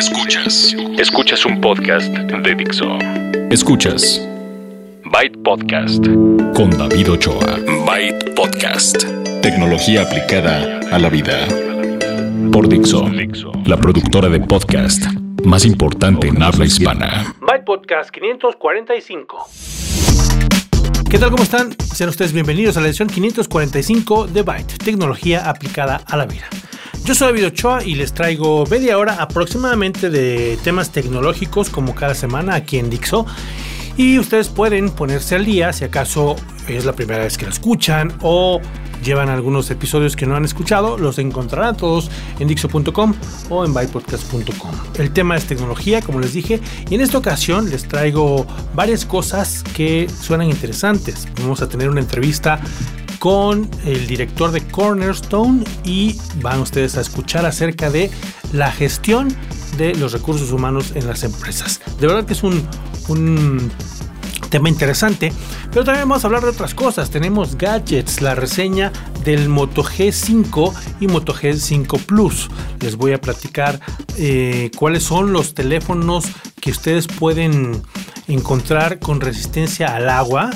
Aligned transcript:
Escuchas. 0.00 0.74
Escuchas 0.96 1.44
un 1.44 1.60
podcast 1.60 2.08
de 2.08 2.54
Dixo. 2.54 2.86
Escuchas. 3.50 4.26
Byte 5.04 5.36
Podcast. 5.44 6.02
Con 6.54 6.70
David 6.70 7.10
Ochoa. 7.10 7.58
Byte 7.84 8.34
Podcast. 8.34 9.04
Tecnología 9.42 10.00
aplicada 10.00 10.80
a 10.90 10.98
la 10.98 11.10
vida. 11.10 11.46
Por 12.50 12.66
Dixo. 12.66 13.10
La 13.66 13.76
productora 13.76 14.30
de 14.30 14.40
podcast 14.40 15.04
más 15.44 15.66
importante 15.66 16.28
en 16.28 16.42
habla 16.42 16.64
hispana. 16.64 17.34
Byte 17.42 17.64
Podcast 17.66 18.08
545. 18.08 19.50
¿Qué 21.10 21.18
tal? 21.18 21.30
¿Cómo 21.30 21.42
están? 21.42 21.76
Sean 21.92 22.08
ustedes 22.08 22.32
bienvenidos 22.32 22.78
a 22.78 22.80
la 22.80 22.86
edición 22.86 23.08
545 23.08 24.28
de 24.28 24.42
Byte, 24.44 24.78
tecnología 24.82 25.50
aplicada 25.50 26.00
a 26.06 26.16
la 26.16 26.24
vida. 26.24 26.48
Yo 27.04 27.14
soy 27.14 27.28
David 27.28 27.46
Ochoa 27.46 27.84
y 27.84 27.94
les 27.94 28.12
traigo 28.12 28.64
media 28.66 28.98
hora 28.98 29.14
aproximadamente 29.20 30.10
de 30.10 30.58
temas 30.62 30.90
tecnológicos 30.90 31.70
como 31.70 31.94
cada 31.94 32.14
semana 32.14 32.54
aquí 32.54 32.78
en 32.78 32.90
Dixo. 32.90 33.26
Y 33.96 34.18
ustedes 34.18 34.48
pueden 34.48 34.90
ponerse 34.90 35.34
al 35.36 35.44
día 35.44 35.72
si 35.72 35.84
acaso 35.84 36.36
es 36.68 36.84
la 36.84 36.92
primera 36.92 37.24
vez 37.24 37.36
que 37.36 37.46
lo 37.46 37.50
escuchan 37.50 38.12
o 38.22 38.60
llevan 39.02 39.28
algunos 39.28 39.70
episodios 39.70 40.14
que 40.14 40.26
no 40.26 40.36
han 40.36 40.44
escuchado, 40.44 40.98
los 40.98 41.18
encontrarán 41.18 41.76
todos 41.76 42.10
en 42.38 42.48
Dixo.com 42.48 43.14
o 43.48 43.64
en 43.64 43.74
bypodcast.com. 43.74 44.70
El 44.98 45.12
tema 45.12 45.36
es 45.36 45.46
tecnología, 45.46 46.02
como 46.02 46.20
les 46.20 46.34
dije, 46.34 46.60
y 46.88 46.94
en 46.94 47.00
esta 47.00 47.18
ocasión 47.18 47.70
les 47.70 47.88
traigo 47.88 48.46
varias 48.74 49.04
cosas 49.04 49.62
que 49.74 50.08
suenan 50.08 50.48
interesantes. 50.48 51.26
Vamos 51.40 51.62
a 51.62 51.68
tener 51.68 51.88
una 51.88 52.00
entrevista 52.00 52.60
con 53.20 53.70
el 53.84 54.06
director 54.06 54.50
de 54.50 54.66
Cornerstone 54.66 55.62
y 55.84 56.18
van 56.36 56.58
ustedes 56.60 56.96
a 56.96 57.02
escuchar 57.02 57.44
acerca 57.44 57.90
de 57.90 58.10
la 58.54 58.72
gestión 58.72 59.28
de 59.76 59.94
los 59.94 60.12
recursos 60.12 60.50
humanos 60.52 60.92
en 60.94 61.06
las 61.06 61.22
empresas. 61.22 61.80
De 62.00 62.06
verdad 62.06 62.24
que 62.24 62.32
es 62.32 62.42
un, 62.42 63.70
tema 64.48 64.68
interesante, 64.68 65.32
pero 65.70 65.84
también 65.84 66.08
vamos 66.08 66.24
a 66.24 66.26
hablar 66.26 66.42
de 66.42 66.48
otras 66.48 66.74
cosas. 66.74 67.10
Tenemos 67.10 67.56
gadgets, 67.56 68.22
la 68.22 68.34
reseña 68.34 68.90
del 69.22 69.48
Moto 69.48 69.84
G5 69.84 70.72
y 71.00 71.06
Moto 71.06 71.34
G5 71.34 72.00
Plus. 72.00 72.48
Les 72.80 72.96
voy 72.96 73.12
a 73.12 73.20
platicar 73.20 73.78
eh, 74.16 74.70
cuáles 74.76 75.04
son 75.04 75.32
los 75.32 75.54
teléfonos 75.54 76.24
que 76.60 76.70
ustedes 76.70 77.06
pueden 77.06 77.82
encontrar 78.28 78.98
con 78.98 79.20
resistencia 79.20 79.94
al 79.94 80.08
agua 80.08 80.50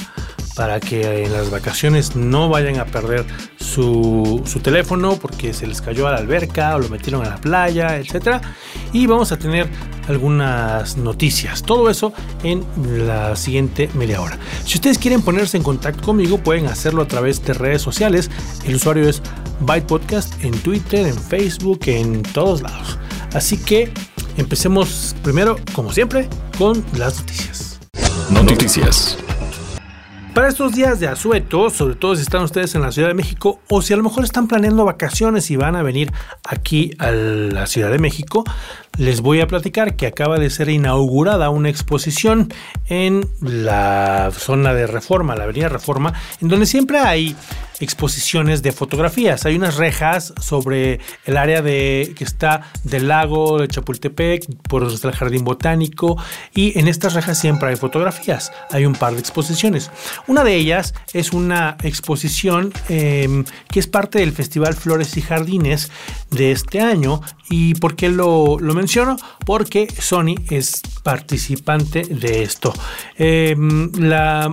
para 0.55 0.81
que 0.81 1.25
en 1.25 1.33
las 1.33 1.51
vacaciones 1.51 2.15
no 2.15 2.49
vayan 2.49 2.79
a 2.79 2.85
perder 2.85 3.25
su, 3.59 4.43
teléfono 4.63 5.17
porque 5.17 5.53
se 5.53 5.67
les 5.67 5.81
cayó 5.81 6.07
a 6.07 6.13
la 6.13 6.19
alberca 6.19 6.75
o 6.77 6.79
lo 6.79 6.89
metieron 6.89 7.25
a 7.27 7.31
la 7.31 7.37
playa, 7.39 7.99
etc. 7.99 8.41
Y 8.93 9.07
vamos 9.07 9.33
a 9.33 9.39
tener 9.39 9.69
algunas 10.09 10.97
noticias. 10.97 11.63
Todo 11.63 11.91
eso 11.91 12.13
en 12.43 12.65
la 13.07 13.37
siguiente 13.37 13.91
media 13.95 14.21
hora. 14.21 14.39
Si 14.65 14.77
ustedes 14.77 14.99
quieren 14.99 15.23
ponerse 15.23 15.57
en 15.57 15.63
contacto 15.63 16.03
conmigo, 16.03 16.39
pueden 16.39 16.67
hacerlo 16.67 17.03
a 17.03 17.09
través 17.09 17.45
de 17.45 17.55
redes 17.55 17.83
sociales. 17.83 18.31
El 18.65 18.77
usuario 18.77 19.09
es 19.09 19.23
Byte 19.61 19.87
Podcast 19.87 20.45
en 20.45 20.53
Twitter, 20.59 21.07
en 21.07 21.19
Facebook, 21.19 21.81
en 21.87 22.23
todos 22.23 22.63
lados. 22.63 22.99
Así 23.35 23.59
que 23.59 23.93
empecemos 24.37 25.17
primero, 25.23 25.57
como 25.73 25.93
siempre, 25.93 26.29
con 26.59 26.85
las 26.97 27.19
noticias. 27.19 27.81
Noticias. 28.31 29.24
Para 30.35 30.49
estos 30.49 30.75
días 30.75 30.99
de 30.99 31.07
asueto, 31.07 31.71
sobre 31.71 31.95
todo 31.95 32.17
si 32.17 32.23
están 32.23 32.43
ustedes 32.43 32.75
en 32.75 32.83
la 32.83 32.91
Ciudad 32.91 33.07
de 33.07 33.15
México 33.15 33.61
o 33.69 33.83
si 33.83 33.93
a 33.93 33.97
lo 33.97 34.03
mejor 34.03 34.25
están 34.25 34.49
planeando 34.49 34.85
vacaciones 34.85 35.49
y 35.53 35.57
van 35.57 35.77
a 35.77 35.83
venir 35.85 36.13
aquí 36.43 36.91
a 36.99 37.13
la 37.13 37.69
Ciudad 37.69 37.93
de 37.93 38.01
México, 38.01 38.43
les 38.99 39.21
voy 39.21 39.41
a 39.41 39.47
platicar 39.47 39.95
que 39.95 40.09
acaba 40.09 40.41
de 40.41 40.51
ser 40.51 40.71
inaugurada 40.71 41.51
una 41.51 41.69
exposición 41.69 42.53
en 42.89 43.29
la 43.41 44.33
zona 44.37 44.75
de 44.75 44.89
Reforma, 44.89 45.37
la 45.37 45.45
Avenida 45.45 45.69
Reforma, 45.69 46.13
en 46.41 46.49
donde 46.49 46.67
siempre 46.67 46.99
hay 46.99 47.37
exposiciones 47.81 48.63
de 48.63 48.73
fotografías. 48.73 49.45
Hay 49.47 49.57
unas 49.57 49.77
rejas 49.77 50.33
sobre 50.41 51.01
el 51.25 51.37
área 51.37 51.63
de 51.63 52.15
que 52.17 52.25
está 52.25 52.63
del 52.85 53.09
lago 53.09 53.59
de 53.59 53.69
Chapultepec, 53.69 54.47
por 54.69 54.83
donde 54.83 54.97
está 54.97 55.09
el 55.09 55.15
jardín 55.15 55.45
botánico, 55.45 56.17
y 56.55 56.79
en 56.79 56.89
estas 56.89 57.15
rejas 57.15 57.39
siempre 57.39 57.71
hay 57.71 57.77
fotografías. 57.77 58.53
Hay 58.71 58.87
un 58.87 58.95
par 58.95 59.15
de 59.15 59.21
exposiciones. 59.21 59.91
Una 60.27 60.45
de 60.45 60.55
ellas 60.55 60.95
es 61.13 61.33
una 61.33 61.77
exposición 61.83 62.73
em, 62.89 63.45
que 63.69 63.81
es 63.81 63.87
parte 63.87 64.19
del 64.21 64.33
Festival 64.33 64.75
Flores 64.75 65.17
y 65.17 65.23
Jardines 65.23 65.91
de 66.31 66.53
este 66.53 66.81
año. 66.81 67.21
¿Y 67.51 67.75
por 67.75 67.97
qué 67.97 68.09
lo, 68.09 68.59
menciono? 68.59 69.17
Porque 69.45 69.87
Sony 69.99 70.35
es 70.51 70.81
participante 71.03 72.03
de 72.03 72.43
esto. 72.43 72.73
Em, 73.17 73.93
la 73.93 74.51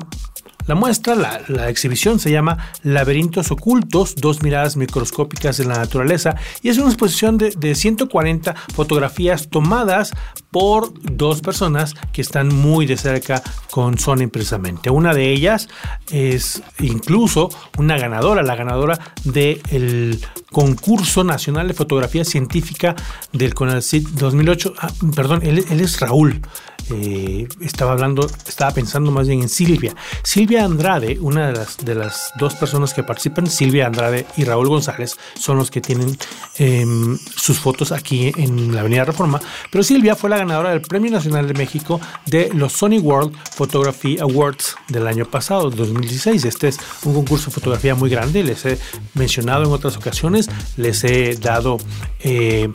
la 0.71 0.75
muestra, 0.75 1.15
la, 1.49 1.67
exhibición 1.69 2.17
se 2.17 2.31
llama 2.31 2.71
Laberintos 2.83 3.51
Ocultos, 3.51 4.15
dos 4.15 4.41
miradas 4.41 4.77
microscópicas 4.77 5.57
de 5.57 5.65
la 5.65 5.73
naturaleza 5.73 6.37
y 6.61 6.69
es 6.69 6.77
una 6.77 6.87
exposición 6.87 7.37
de, 7.37 7.49
de 7.49 7.75
140 7.75 8.55
fotografías 8.73 9.49
tomadas 9.49 10.13
por 10.49 10.93
dos 11.01 11.41
personas 11.41 11.93
que 12.13 12.21
están 12.21 12.55
muy 12.55 12.85
de 12.85 12.95
cerca 12.95 13.43
con 13.69 13.97
Sony 13.97 14.29
precisamente. 14.31 14.89
Una 14.89 15.13
de 15.13 15.33
ellas 15.33 15.67
es 16.09 16.63
incluso 16.79 17.49
una 17.77 17.97
ganadora, 17.97 18.41
la 18.41 18.55
ganadora 18.55 18.97
del 19.25 20.25
concurso 20.53 21.25
nacional 21.25 21.67
de 21.67 21.73
fotografía 21.73 22.23
científica 22.23 22.95
del 23.33 23.53
CONALCIT 23.53 24.07
2008. 24.07 24.73
Ah, 24.79 24.89
perdón, 25.13 25.41
él 25.43 25.81
es 25.81 25.99
Raúl. 25.99 26.41
Eh, 26.91 27.47
estaba 27.61 27.93
hablando, 27.93 28.27
estaba 28.47 28.71
pensando 28.71 29.11
más 29.11 29.27
bien 29.27 29.41
en 29.41 29.49
Silvia. 29.49 29.95
Silvia 30.23 30.65
Andrade, 30.65 31.17
una 31.19 31.47
de 31.47 31.53
las, 31.53 31.77
de 31.77 31.95
las 31.95 32.31
dos 32.37 32.55
personas 32.55 32.93
que 32.93 33.03
participan, 33.03 33.47
Silvia 33.47 33.87
Andrade 33.87 34.25
y 34.37 34.43
Raúl 34.43 34.67
González, 34.67 35.17
son 35.35 35.57
los 35.57 35.71
que 35.71 35.81
tienen 35.81 36.17
em, 36.57 37.17
sus 37.35 37.59
fotos 37.59 37.91
aquí 37.91 38.31
en 38.35 38.73
la 38.73 38.81
Avenida 38.81 39.05
Reforma. 39.05 39.39
Pero 39.71 39.83
Silvia 39.83 40.15
fue 40.15 40.29
la 40.29 40.37
ganadora 40.37 40.71
del 40.71 40.81
Premio 40.81 41.11
Nacional 41.11 41.47
de 41.47 41.53
México 41.53 41.99
de 42.25 42.51
los 42.53 42.73
Sony 42.73 42.99
World 42.99 43.35
Photography 43.55 44.19
Awards 44.19 44.75
del 44.89 45.07
año 45.07 45.25
pasado, 45.25 45.69
2016. 45.69 46.45
Este 46.45 46.67
es 46.67 46.79
un 47.03 47.13
concurso 47.13 47.47
de 47.47 47.51
fotografía 47.51 47.95
muy 47.95 48.09
grande, 48.09 48.43
les 48.43 48.65
he 48.65 48.77
mencionado 49.13 49.63
en 49.63 49.71
otras 49.71 49.97
ocasiones, 49.97 50.49
les 50.77 51.03
he 51.03 51.35
dado 51.35 51.77
eh, 52.19 52.69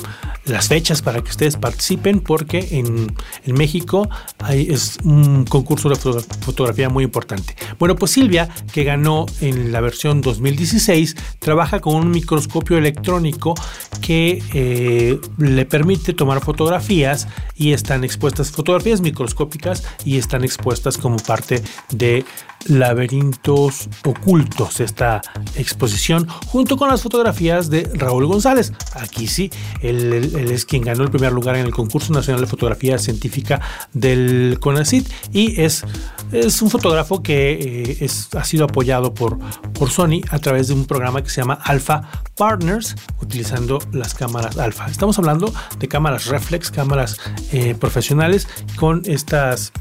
las 0.45 0.69
fechas 0.69 1.03
para 1.03 1.23
que 1.23 1.31
ustedes 1.31 1.57
participen 1.57 2.21
porque 2.21 2.69
en, 2.73 3.15
en 3.45 3.55
México 3.55 4.06
es 4.51 4.99
un 5.05 5.45
concurso 5.45 5.89
de 5.89 5.97
fotografía 5.97 6.89
muy 6.89 7.05
importante. 7.05 7.55
Bueno, 7.79 7.97
pues 7.97 8.13
Silvia, 8.13 8.49
que 8.73 8.85
ganó 8.85 9.27
en 9.41 9.73
la 9.73 9.81
versión 9.81 10.21
2016, 10.21 11.17
trabaja 11.39 11.81
con 11.81 11.95
un 11.95 12.11
microscopio 12.11 12.79
electrónico 12.79 13.55
que 14.01 14.43
eh, 14.53 15.19
le 15.39 15.65
permite 15.65 16.13
tomar 16.13 16.41
fotografías 16.41 17.29
y 17.55 17.73
están 17.73 18.05
expuestas 18.05 18.51
fotografías 18.51 19.01
microscópicas 19.01 19.85
y 20.05 20.19
están 20.19 20.45
expuestas 20.45 20.99
como 20.99 21.17
parte 21.17 21.63
de 21.91 22.25
Laberintos 22.69 23.89
Ocultos, 24.05 24.81
esta 24.81 25.23
exposición, 25.57 26.29
junto 26.47 26.77
con 26.77 26.89
las 26.89 27.03
fotografías 27.03 27.71
de 27.71 27.89
Raúl 27.95 28.27
González. 28.27 28.73
Aquí 28.95 29.27
sí, 29.27 29.51
él, 29.81 30.33
es 30.51 30.65
quien 30.65 30.83
ganó 30.83 31.05
el 31.05 31.11
primer 31.11 31.33
lugar 31.33 31.57
en 31.57 31.67
el 31.67 31.73
concurso 31.73 32.13
nacional 32.13 32.41
de 32.41 32.47
fotografía 32.47 32.99
científica 32.99 33.61
del 33.93 34.59
CONACIT 34.61 35.09
y 35.33 35.61
es, 35.61 35.85
es 36.33 36.63
un 36.63 36.71
fotógrafo 36.71 37.23
que 37.23 37.97
eh, 38.01 38.09
ha 38.37 38.45
sido 38.45 38.65
apoyado 38.65 39.15
por, 39.15 39.39
por 39.73 39.91
Sony 39.91 40.21
a 40.31 40.39
través 40.39 40.69
de 40.69 40.75
un 40.75 40.85
programa 40.87 41.23
que 41.23 41.31
se 41.31 41.41
llama 41.41 41.59
Alpha 41.63 42.09
Partners, 42.37 42.97
utilizando 43.21 43.79
las 43.93 44.15
cámaras 44.15 44.59
Alpha. 44.59 44.87
Estamos 44.89 45.19
hablando 45.19 45.53
de 45.79 45.89
cámaras 45.89 46.27
reflex, 46.27 46.71
cámaras 46.71 47.19
eh, 47.53 47.75
profesionales 47.75 48.49
con 48.77 49.03
estas 49.07 49.73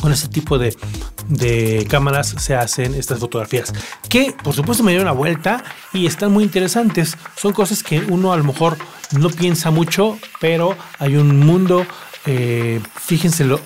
con 0.00 0.12
este 0.12 0.28
tipo 0.28 0.58
de, 0.58 0.76
de, 1.28 1.86
cámaras 1.88 2.34
se 2.38 2.54
hacen 2.54 2.94
estas 2.94 3.18
fotografías 3.18 3.72
que 4.08 4.34
por 4.42 4.54
supuesto 4.54 4.82
me 4.82 4.92
dieron 4.92 5.08
una 5.08 5.16
vuelta 5.16 5.62
y 5.92 6.06
están 6.06 6.32
muy 6.32 6.44
interesantes. 6.44 7.16
Son 7.36 7.52
cosas 7.52 7.82
que 7.82 8.00
uno 8.00 8.32
a 8.32 8.36
lo 8.36 8.44
mejor 8.44 8.76
no 9.12 9.30
piensa 9.30 9.70
mucho 9.70 10.18
pero 10.40 10.76
hay 10.98 11.16
un 11.16 11.40
mundo 11.40 11.86
eh, 12.24 12.80
fíjense 12.94 13.44
lo, 13.44 13.60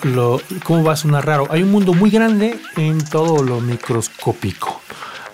cómo 0.64 0.82
va 0.82 0.92
a 0.94 0.96
sonar 0.96 1.26
raro. 1.26 1.46
Hay 1.50 1.62
un 1.62 1.70
mundo 1.70 1.92
muy 1.92 2.10
grande 2.10 2.58
en 2.76 3.04
todo 3.04 3.42
lo 3.42 3.60
microscópico. 3.60 4.80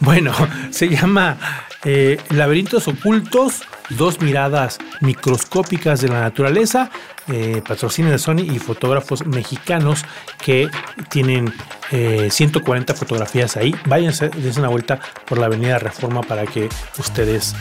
Bueno 0.01 0.33
se 0.71 0.89
llama 0.89 1.39
eh, 1.85 2.19
laberintos 2.31 2.89
ocultos 2.89 3.63
dos 3.91 4.21
miradas 4.21 4.79
microscópicas 5.01 6.01
de 6.01 6.09
la 6.09 6.21
naturaleza, 6.21 6.91
eh, 7.29 7.63
patrocinio 7.67 8.11
de 8.11 8.19
Sony 8.19 8.41
y 8.41 8.59
fotógrafos 8.59 9.27
mexicanos 9.27 10.05
que 10.39 10.69
tienen 11.09 11.53
140 11.91 12.93
eh, 12.93 12.97
fotografías 12.97 13.57
ahí. 13.57 13.75
Váyanse, 13.87 14.29
dense 14.31 14.61
una 14.61 14.69
vuelta 14.69 14.99
por 15.27 15.39
la 15.39 15.47
Avenida 15.47 15.79
Reforma 15.79 16.23
para 16.23 16.47
que 16.47 16.69
ustedes 16.99 17.55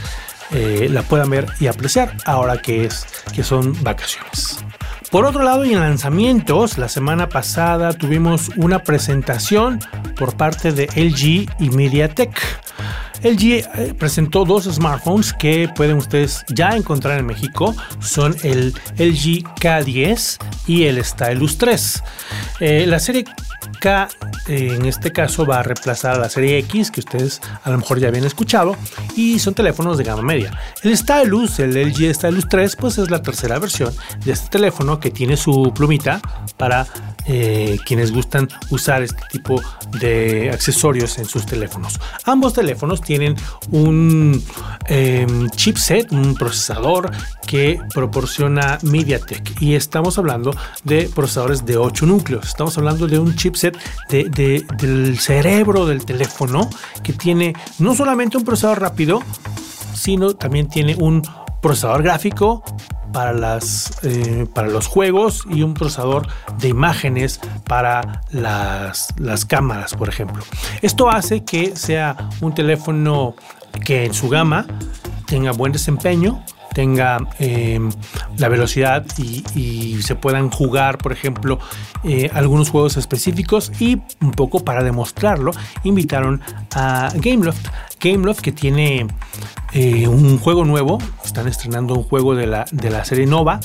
eh, 0.54 0.90
la 0.92 1.02
puedan 1.04 1.30
ver 1.30 1.48
y 1.60 1.68
apreciar 1.68 2.16
ahora 2.26 2.62
que, 2.62 2.86
es, 2.86 3.06
que 3.34 3.44
son 3.44 3.82
vacaciones. 3.84 4.60
Por 5.10 5.26
otro 5.26 5.44
lado, 5.44 5.66
en 5.66 5.80
lanzamientos, 5.80 6.78
la 6.78 6.88
semana 6.88 7.28
pasada 7.28 7.92
tuvimos 7.94 8.50
una 8.56 8.80
presentación 8.80 9.80
por 10.18 10.36
parte 10.36 10.72
de 10.72 10.86
LG 10.96 11.54
y 11.60 11.70
MediaTek. 11.70 12.32
LG 13.24 13.44
eh, 13.44 13.94
presentó 13.98 14.46
dos 14.46 14.66
smartphones 14.66 15.34
que 15.34 15.70
pueden 15.76 15.98
ustedes 15.98 16.44
ya 16.50 16.76
encontrar 16.76 17.20
en 17.20 17.26
México. 17.26 17.76
Son 18.00 18.36
el 18.44 18.74
LG 18.98 19.44
K10 19.60 20.38
y 20.68 20.84
el 20.84 21.04
Stylus 21.04 21.58
3. 21.58 22.04
Eh, 22.60 22.86
la 22.88 23.00
serie 23.00 23.26
K 23.80 24.08
eh, 24.48 24.76
en 24.76 24.86
este 24.86 25.12
caso 25.12 25.46
va 25.46 25.60
a 25.60 25.64
reemplazar 25.64 26.16
a 26.16 26.20
la 26.20 26.30
serie 26.30 26.58
X 26.60 26.92
que 26.92 27.00
ustedes 27.00 27.42
a 27.64 27.70
lo 27.70 27.78
mejor 27.78 28.00
ya 28.00 28.08
habían 28.08 28.26
escuchado 28.26 28.76
y 29.16 29.40
son 29.40 29.54
teléfonos 29.54 29.98
de 29.98 30.04
gama 30.04 30.22
media. 30.22 30.52
El 30.84 30.96
Stylus, 30.98 31.60
el 31.60 31.76
LG 31.76 32.14
Stylus 32.14 32.48
3, 32.50 32.76
pues 32.76 32.98
es 32.98 33.10
la 33.12 33.22
tercera 33.22 33.60
versión 33.60 33.94
de 34.26 34.32
este 34.32 34.50
teléfono 34.50 35.00
que 35.00 35.12
tiene 35.12 35.38
su 35.38 35.72
plumita 35.76 36.22
para 36.58 36.88
eh, 37.28 37.78
quienes 37.86 38.12
gustan 38.12 38.50
usar 38.72 39.04
este 39.04 39.22
tipo 39.32 39.62
de 40.00 40.50
accesorios 40.52 41.18
en 41.20 41.26
sus 41.26 41.46
teléfonos. 41.46 42.00
Ambos 42.26 42.54
teléfonos 42.54 43.02
tienen 43.02 43.36
un 43.70 44.44
em, 44.88 45.50
chipset, 45.52 46.12
un 46.12 46.36
procesador 46.36 47.12
que 47.46 47.80
proporciona 47.94 48.80
MediaTek 48.82 49.62
y 49.62 49.76
estamos 49.76 50.18
hablando 50.18 50.56
de 50.84 51.10
procesadores 51.14 51.66
de 51.66 51.78
8 51.78 52.06
núcleos. 52.06 52.48
Estamos 52.48 52.78
hablando 52.78 53.08
de 53.08 53.20
un 53.20 53.36
chipset 53.52 53.78
del 54.10 55.20
cerebro 55.20 55.86
del 55.86 56.06
teléfono 56.06 56.70
que 57.04 57.14
tiene 57.14 57.54
no 57.80 57.96
solamente 57.96 58.38
un 58.38 58.44
procesador 58.44 58.82
rápido, 58.82 59.22
sino 59.94 60.36
también 60.36 60.68
tiene 60.68 60.96
un 60.96 61.22
procesador 61.62 62.04
gráfico 62.04 62.64
para, 63.12 63.34
las, 63.34 64.00
eh, 64.04 64.48
para 64.54 64.68
los 64.68 64.88
juegos 64.88 65.44
y 65.50 65.64
un 65.64 65.74
procesador 65.74 66.28
de 66.60 66.70
imágenes 66.70 67.40
para 67.68 68.22
las, 68.32 69.14
las 69.18 69.46
cámaras, 69.46 69.94
por 69.94 70.10
ejemplo. 70.10 70.44
Esto 70.82 71.10
hace 71.10 71.44
que 71.44 71.76
sea 71.76 72.30
un 72.42 72.54
teléfono 72.54 73.36
que 73.86 74.06
en 74.06 74.14
su 74.14 74.30
gama 74.30 74.66
tenga 75.26 75.52
buen 75.52 75.72
desempeño, 75.72 76.44
tenga 76.74 77.18
em, 77.40 77.90
la 78.38 78.50
velocidad 78.50 79.06
y, 79.18 80.02
se 80.02 80.16
puedan 80.16 80.50
jugar, 80.50 80.98
por 80.98 81.12
ejemplo, 81.12 81.60
eh, 82.04 82.30
algunos 82.34 82.70
juegos 82.70 82.98
específicos 82.98 83.72
y 83.80 84.02
un 84.20 84.32
poco 84.32 84.64
para 84.64 84.84
demostrarlo, 84.84 85.52
invitaron 85.84 86.42
a 86.74 87.12
Gameloft. 87.16 87.68
Gameloft 88.00 88.42
que 88.42 88.52
tiene 88.52 89.08
eh, 89.74 90.08
un 90.08 90.40
juego 90.40 90.66
nuevo, 90.66 90.98
están 91.24 91.48
estrenando 91.48 91.94
un 91.94 92.04
juego 92.04 92.36
de 92.36 92.48
la, 92.48 92.66
de 92.72 92.90
la 92.90 93.06
serie 93.06 93.28
Nova, 93.28 93.60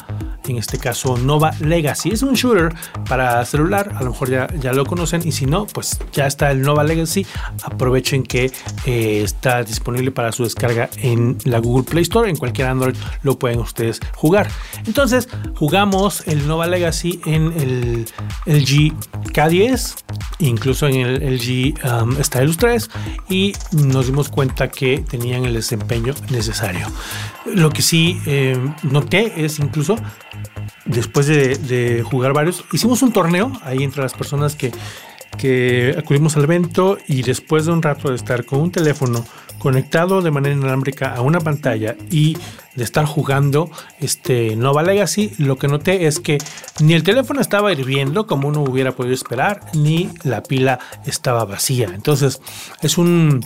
en 0.49 0.59
este 0.59 0.79
caso 0.79 1.17
Nova 1.17 1.53
Legacy. 1.61 2.11
Es 2.11 2.23
un 2.23 2.35
shooter 2.35 2.75
para 3.09 3.45
celular, 3.45 3.93
a 3.97 4.03
lo 4.03 4.11
mejor 4.11 4.31
ya, 4.31 4.49
ya 4.61 4.73
lo 4.73 4.85
conocen 4.85 5.23
y 5.27 5.33
si 5.33 5.47
no, 5.47 5.67
pues 5.67 5.99
ya 6.13 6.27
está 6.27 6.51
el 6.51 6.63
Nova 6.63 6.85
Legacy. 6.85 7.27
Aprovechen 7.63 8.23
que 8.23 8.51
eh, 8.85 9.23
está 9.25 9.63
disponible 9.63 10.11
para 10.11 10.33
su 10.33 10.45
descarga 10.45 10.89
en 10.99 11.39
la 11.45 11.59
Google 11.59 11.85
Play 11.85 12.03
Store, 12.03 12.29
en 12.29 12.37
cualquier 12.37 12.69
Android 12.69 12.97
lo 13.23 13.39
pueden 13.39 13.61
ustedes 13.61 14.01
jugar. 14.15 14.49
Entonces 14.87 15.29
jugamos 15.55 16.27
el 16.27 16.47
Nova 16.47 16.67
Legacy 16.67 17.21
en 17.27 17.53
el 17.53 18.07
LG 18.47 18.95
K10, 19.33 19.95
incluso 20.39 20.87
en 20.87 20.97
el 20.97 21.37
LG 21.37 21.75
um, 21.85 22.23
Stylus 22.23 22.57
3 22.57 22.91
y 23.29 23.53
nos 23.73 24.07
dimos 24.07 24.29
cuenta 24.29 24.69
que 24.69 24.99
tenían 24.99 25.45
el 25.45 25.55
desempeño 25.55 26.15
necesario. 26.31 26.87
Lo 27.47 27.71
que 27.71 27.83
sí 27.83 28.21
eh, 28.27 28.59
noté 28.83 29.45
es 29.45 29.59
incluso 29.59 29.97
después 30.85 31.27
de, 31.27 32.03
jugar 32.05 32.33
varios, 32.33 32.65
hicimos 32.73 33.03
un 33.03 33.13
torneo 33.13 33.53
ahí 33.63 33.83
entre 33.83 34.03
las 34.03 34.15
personas 34.15 34.55
que, 34.55 34.73
que 35.39 35.95
acudimos 35.99 36.37
al 36.37 36.45
evento 36.45 36.99
y 37.09 37.23
después 37.23 37.67
de 37.67 37.73
un 37.73 37.83
rato 37.83 38.11
de 38.11 38.17
estar 38.17 38.45
con 38.45 38.61
un 38.61 38.71
teléfono 38.71 39.25
conectado 39.59 40.23
de 40.23 40.31
manera 40.31 40.55
inalámbrica 40.55 41.15
a 41.15 41.23
una 41.23 41.41
pantalla 41.41 41.97
y 42.11 42.37
de 42.75 42.85
estar 42.85 43.07
jugando 43.07 43.71
este 44.01 44.55
Nova 44.55 44.83
Legacy, 44.83 45.33
lo 45.39 45.57
que 45.57 45.67
noté 45.67 46.07
es 46.07 46.21
que 46.21 46.39
ni 46.81 46.93
el 46.93 47.03
teléfono 47.03 47.41
estaba 47.41 47.73
hirviendo 47.73 48.27
como 48.27 48.49
uno 48.49 48.61
hubiera 48.63 48.93
podido 48.93 49.15
esperar, 49.15 49.61
ni 49.75 50.11
la 50.25 50.43
pila 50.43 50.79
estaba 51.07 51.45
vacía. 51.45 51.91
Entonces, 51.95 52.41
es 52.83 52.99
un 52.99 53.45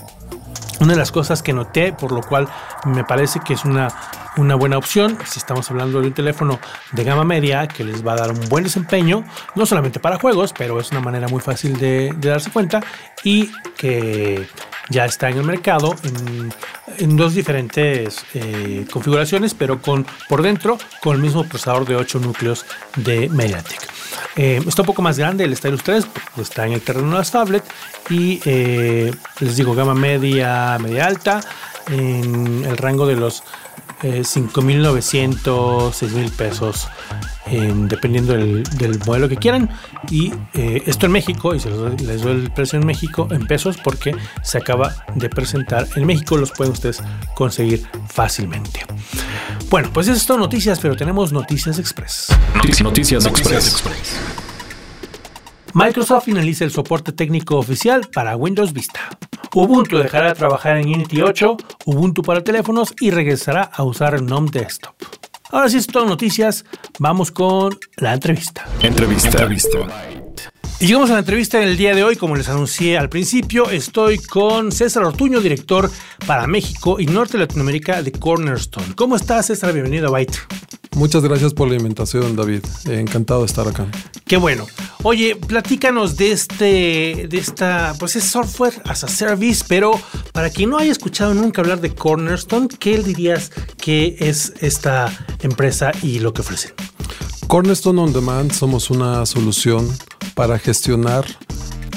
una 0.81 0.95
de 0.95 0.99
las 0.99 1.13
cosas 1.13 1.43
que 1.43 1.53
noté, 1.53 1.93
por 1.93 2.11
lo 2.11 2.23
cual 2.23 2.49
me 2.87 3.05
parece 3.05 3.41
que 3.41 3.53
es 3.53 3.65
una, 3.65 3.89
una 4.37 4.55
buena 4.55 4.79
opción, 4.79 5.19
si 5.27 5.39
estamos 5.39 5.71
hablando 5.71 6.01
de 6.01 6.09
un 6.09 6.15
teléfono 6.15 6.61
de 6.93 7.05
gama 7.05 7.25
media 7.25 7.67
que 7.67 7.85
les 7.85 8.07
va 8.07 8.13
a 8.13 8.17
dar 8.17 8.33
un 8.33 8.41
buen 8.49 8.65
desempeño, 8.65 9.25
no 9.55 9.67
solamente 9.67 10.01
para 10.01 10.19
juegos, 10.19 10.55
pero 10.57 10.81
es 10.81 10.91
una 10.91 11.01
manera 11.01 11.29
muy 11.29 11.41
fácil 11.41 11.79
de, 11.79 12.15
darse 12.19 12.51
cuenta 12.51 12.81
y 13.25 13.51
que 13.77 14.47
ya 14.89 15.05
está 15.05 15.29
en 15.29 15.39
el 15.39 15.45
mercado 15.45 15.95
en, 16.99 17.17
dos 17.17 17.35
diferentes 17.35 18.25
eh, 18.35 18.87
configuraciones, 18.93 19.55
pero 19.55 19.81
con 19.81 20.07
por 20.29 20.43
dentro 20.43 20.79
con 21.03 21.17
el 21.17 21.23
mismo 21.23 21.45
procesador 21.45 21.87
de 21.87 21.97
8 21.97 22.19
núcleos 22.19 22.67
de 22.97 23.29
MediaTek. 23.29 23.81
Eh, 24.37 24.61
está 24.67 24.83
un 24.83 24.87
poco 24.87 25.03
más 25.03 25.19
grande 25.19 25.45
el 25.45 25.57
Stylus 25.57 25.83
3, 25.83 26.07
está 26.39 26.67
en 26.67 26.73
el 26.73 26.83
terreno 26.83 27.11
de 27.11 27.19
las 27.19 27.31
tablets 27.31 27.67
y 28.09 28.41
eh, 28.45 29.13
les 29.41 29.57
digo 29.57 29.75
gama 29.75 29.95
media, 29.95 30.79
media 30.79 31.07
alta, 31.07 31.41
en 31.89 32.65
el 32.65 32.77
rango 32.77 33.07
de 33.07 33.17
los 33.17 33.43
5.900, 34.03 35.93
6.000 35.93 36.31
pesos, 36.31 36.89
dependiendo 37.89 38.33
del, 38.35 38.99
modelo 39.07 39.29
que 39.29 39.37
quieran. 39.37 39.71
Y 40.11 40.33
eh, 40.55 40.83
esto 40.87 41.07
en 41.07 41.13
México, 41.13 41.55
y 41.55 41.61
se 41.61 41.71
les 41.71 42.23
doy 42.23 42.33
el 42.33 42.51
precio 42.51 42.79
en 42.79 42.87
México 42.87 43.29
en 43.31 43.47
pesos 43.47 43.77
porque 43.83 44.15
se 44.43 44.59
acaba 44.59 44.95
de 45.15 45.29
presentar 45.29 45.87
en 45.97 46.07
México, 46.07 46.37
los 46.37 46.51
pueden 46.53 46.73
ustedes 46.73 47.03
conseguir 47.35 47.87
fácilmente. 48.09 48.81
Bueno, 49.69 49.91
pues 49.93 50.09
es 50.09 50.27
todo 50.27 50.39
noticias, 50.39 50.81
pero 50.81 50.97
tenemos 50.97 51.33
noticias 51.33 51.79
express. 51.79 52.29
Noticias, 52.83 53.25
express. 53.27 53.81
Microsoft 55.73 56.25
finaliza 56.25 56.65
el 56.65 56.73
soporte 56.73 57.13
técnico 57.13 57.57
oficial 57.57 58.09
para 58.13 58.37
Windows 58.37 58.73
Vista. 58.73 59.01
Ubuntu 59.55 59.99
dejará 59.99 60.29
de 60.29 60.35
trabajar 60.35 60.77
en 60.77 60.87
Unity 60.87 61.23
8, 61.23 61.57
Ubuntu 61.87 62.23
para 62.23 62.45
teléfonos 62.45 62.95
y 63.01 63.11
regresará 63.11 63.63
a 63.63 63.83
usar 63.83 64.21
GNOME 64.23 64.51
Desktop. 64.51 64.95
Ahora 65.51 65.69
sí, 65.69 65.79
es 65.79 65.87
todo 65.89 66.07
noticias. 66.07 66.65
Vamos 67.01 67.33
con 67.33 67.77
la 67.97 68.15
entrevista. 68.15 68.65
Entrevista. 68.81 69.29
entrevista. 69.29 69.79
Y 70.79 70.87
llegamos 70.87 71.11
a 71.11 71.15
la 71.15 71.19
entrevista 71.19 71.59
del 71.59 71.77
día 71.77 71.95
de 71.95 72.05
hoy, 72.05 72.17
como 72.17 72.37
les 72.37 72.49
anuncié 72.49 72.97
al 72.97 73.09
principio, 73.09 73.69
estoy 73.69 74.19
con 74.19 74.73
César 74.73 75.03
Ortuño, 75.05 75.41
director 75.41 75.91
para 76.27 76.47
México 76.47 77.01
y 77.01 77.07
Norte 77.07 77.33
de 77.33 77.41
Latinoamérica 77.41 78.03
de 78.03 78.13
Cornerstone. 78.13 78.95
¿Cómo 78.95 79.17
estás, 79.17 79.47
César? 79.47 79.73
Bienvenido 79.75 80.09
a 80.09 80.11
Byte. 80.13 80.39
Muchas 80.97 81.23
gracias 81.23 81.55
por 81.55 81.69
la 81.69 81.77
invitación, 81.77 82.37
David. 82.37 82.63
encantado 82.87 83.41
de 83.41 83.47
estar 83.47 83.67
acá. 83.67 83.87
Qué 84.27 84.37
bueno. 84.37 84.67
Oye, 85.03 85.35
platícanos 85.35 86.17
de 86.17 86.33
este, 86.33 87.27
de 87.29 87.39
esta, 87.39 87.95
pues 87.99 88.17
es 88.17 88.25
software 88.25 88.75
as 88.85 89.05
a 89.05 89.09
service, 89.09 89.65
pero 89.67 89.93
para 90.33 90.51
quien 90.51 90.71
no 90.71 90.79
haya 90.79 90.93
escuchado 90.93 91.33
nunca 91.33 91.63
hablar 91.63 91.81
de 91.81 91.95
Cornerstone, 91.95 92.69
¿qué 92.69 92.99
dirías 93.03 93.51
que 93.79 94.17
es 94.21 94.53
esta 94.61 95.11
empresa 95.41 95.93
y 96.03 96.19
lo 96.19 96.35
que 96.35 96.43
ofrecen? 96.43 96.73
Cornerstone 97.47 98.01
On 98.01 98.13
Demand 98.13 98.53
somos 98.53 98.91
una 98.91 99.25
solución 99.27 99.89
para 100.35 100.59
gestionar 100.59 101.25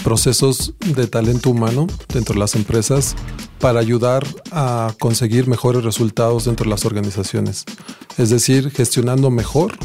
procesos 0.03 0.73
de 0.79 1.07
talento 1.07 1.50
humano 1.50 1.88
dentro 2.12 2.33
de 2.33 2.39
las 2.39 2.55
empresas 2.55 3.15
para 3.63 3.79
ayudar 3.79 4.27
a 4.51 4.93
conseguir 5.00 5.48
mejores 5.48 5.86
resultados 5.86 6.43
dentro 6.43 6.65
de 6.65 6.72
las 6.72 6.84
organizaciones. 6.84 7.63
Es 8.17 8.29
decir, 8.29 8.70
gestionando 8.72 9.29
mejor 9.29 9.77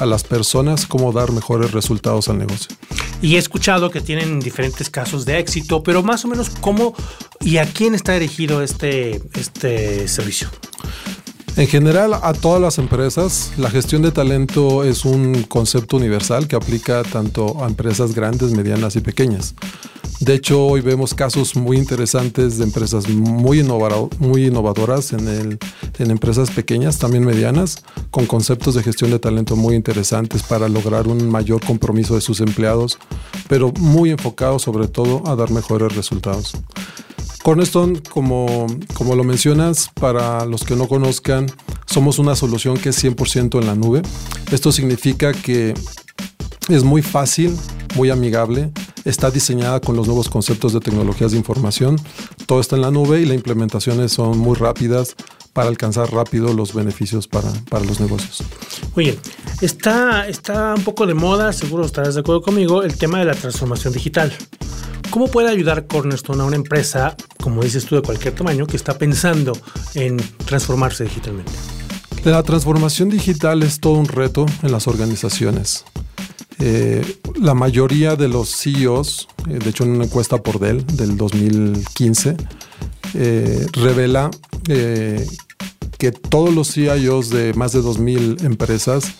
a 0.00 0.06
las 0.06 0.24
personas 0.24 0.84
cómo 0.84 1.12
dar 1.12 1.30
mejores 1.30 1.70
resultados 1.70 2.28
al 2.28 2.38
negocio. 2.38 2.74
Y 3.22 3.36
he 3.36 3.38
escuchado 3.38 3.88
que 3.88 4.00
tienen 4.00 4.40
diferentes 4.40 4.90
casos 4.90 5.26
de 5.26 5.38
éxito, 5.38 5.84
pero 5.84 6.02
más 6.02 6.24
o 6.24 6.28
menos 6.28 6.50
cómo 6.60 6.92
y 7.38 7.58
a 7.58 7.66
quién 7.66 7.94
está 7.94 8.14
dirigido 8.14 8.62
este, 8.62 9.22
este 9.34 10.08
servicio. 10.08 10.48
En 11.56 11.68
general, 11.68 12.14
a 12.14 12.32
todas 12.32 12.60
las 12.60 12.78
empresas, 12.78 13.52
la 13.58 13.70
gestión 13.70 14.02
de 14.02 14.10
talento 14.10 14.82
es 14.82 15.04
un 15.04 15.44
concepto 15.44 15.98
universal 15.98 16.48
que 16.48 16.56
aplica 16.56 17.04
tanto 17.04 17.62
a 17.62 17.68
empresas 17.68 18.12
grandes, 18.12 18.50
medianas 18.50 18.96
y 18.96 19.00
pequeñas. 19.00 19.54
De 20.20 20.34
hecho, 20.34 20.66
hoy 20.66 20.82
vemos 20.82 21.14
casos 21.14 21.56
muy 21.56 21.78
interesantes 21.78 22.58
de 22.58 22.64
empresas 22.64 23.08
muy, 23.08 23.62
muy 24.18 24.46
innovadoras 24.46 25.14
en, 25.14 25.58
empresas 25.98 26.50
pequeñas, 26.50 26.98
también 26.98 27.24
medianas, 27.24 27.82
con 28.10 28.26
conceptos 28.26 28.74
de 28.74 28.82
gestión 28.82 29.10
de 29.10 29.18
talento 29.18 29.56
muy 29.56 29.74
interesantes 29.74 30.42
para 30.42 30.68
lograr 30.68 31.08
un 31.08 31.30
mayor 31.30 31.64
compromiso 31.64 32.14
de 32.14 32.20
sus 32.20 32.40
empleados, 32.40 32.98
pero 33.48 33.72
muy 33.78 34.10
enfocados 34.10 34.60
sobre 34.60 34.88
todo 34.88 35.26
a 35.26 35.36
dar 35.36 35.50
mejores 35.50 35.96
resultados. 35.96 36.52
Cornerstone, 37.42 38.02
como, 38.10 38.66
como 38.92 39.16
lo 39.16 39.24
mencionas, 39.24 39.88
para 39.98 40.44
los 40.44 40.64
que 40.64 40.76
no 40.76 40.86
conozcan, 40.86 41.46
Somos 41.86 42.20
una 42.20 42.36
solución 42.36 42.76
que 42.76 42.90
es 42.90 43.02
100% 43.02 43.58
en 43.58 43.66
la 43.66 43.74
nube. 43.74 44.02
Esto 44.52 44.70
significa 44.70 45.32
que 45.32 45.74
es 46.68 46.84
muy 46.84 47.02
fácil, 47.02 47.56
muy 47.96 48.10
amigable, 48.10 48.70
está 49.04 49.30
diseñada 49.30 49.80
con 49.80 49.96
los 49.96 50.06
nuevos 50.06 50.28
conceptos 50.28 50.72
de 50.72 50.80
tecnologías 50.80 51.32
de 51.32 51.38
información, 51.38 52.00
todo 52.46 52.60
está 52.60 52.76
en 52.76 52.82
la 52.82 52.90
nube 52.90 53.20
y 53.20 53.26
las 53.26 53.36
implementaciones 53.36 54.12
son 54.12 54.38
muy 54.38 54.56
rápidas 54.56 55.14
para 55.52 55.68
alcanzar 55.68 56.12
rápido 56.12 56.52
los 56.54 56.74
beneficios 56.74 57.26
para, 57.26 57.50
para 57.68 57.84
los 57.84 58.00
negocios. 58.00 58.42
Muy 58.94 59.18
está, 59.60 60.28
está 60.28 60.74
un 60.76 60.84
poco 60.84 61.06
de 61.06 61.14
moda, 61.14 61.52
seguro 61.52 61.84
estarás 61.84 62.14
de 62.14 62.20
acuerdo 62.20 62.42
conmigo, 62.42 62.82
el 62.82 62.96
tema 62.96 63.18
de 63.18 63.24
la 63.24 63.34
transformación 63.34 63.92
digital. 63.92 64.32
¿Cómo 65.10 65.26
puede 65.26 65.48
ayudar 65.48 65.88
Cornerstone 65.88 66.42
a 66.42 66.44
una 66.44 66.56
empresa, 66.56 67.16
como 67.42 67.64
dices 67.64 67.84
tú, 67.84 67.96
de 67.96 68.02
cualquier 68.02 68.34
tamaño, 68.34 68.66
que 68.66 68.76
está 68.76 68.96
pensando 68.96 69.52
en 69.94 70.18
transformarse 70.44 71.04
digitalmente? 71.04 71.50
La 72.24 72.42
transformación 72.42 73.08
digital 73.08 73.62
es 73.62 73.80
todo 73.80 73.94
un 73.94 74.06
reto 74.06 74.46
en 74.62 74.70
las 74.70 74.86
organizaciones. 74.86 75.84
Eh, 76.60 77.18
la 77.40 77.54
mayoría 77.54 78.16
de 78.16 78.28
los 78.28 78.54
CEOs, 78.54 79.28
eh, 79.48 79.58
de 79.58 79.70
hecho 79.70 79.84
en 79.84 79.92
una 79.92 80.04
encuesta 80.04 80.42
por 80.42 80.58
Dell 80.58 80.84
del 80.86 81.16
2015, 81.16 82.36
eh, 83.14 83.66
revela 83.72 84.30
que 85.98 86.12
todos 86.12 86.54
los 86.54 86.72
CIOs 86.72 87.30
de 87.30 87.54
más 87.54 87.72
de 87.72 87.80
2.000 87.80 88.44
empresas 88.44 89.14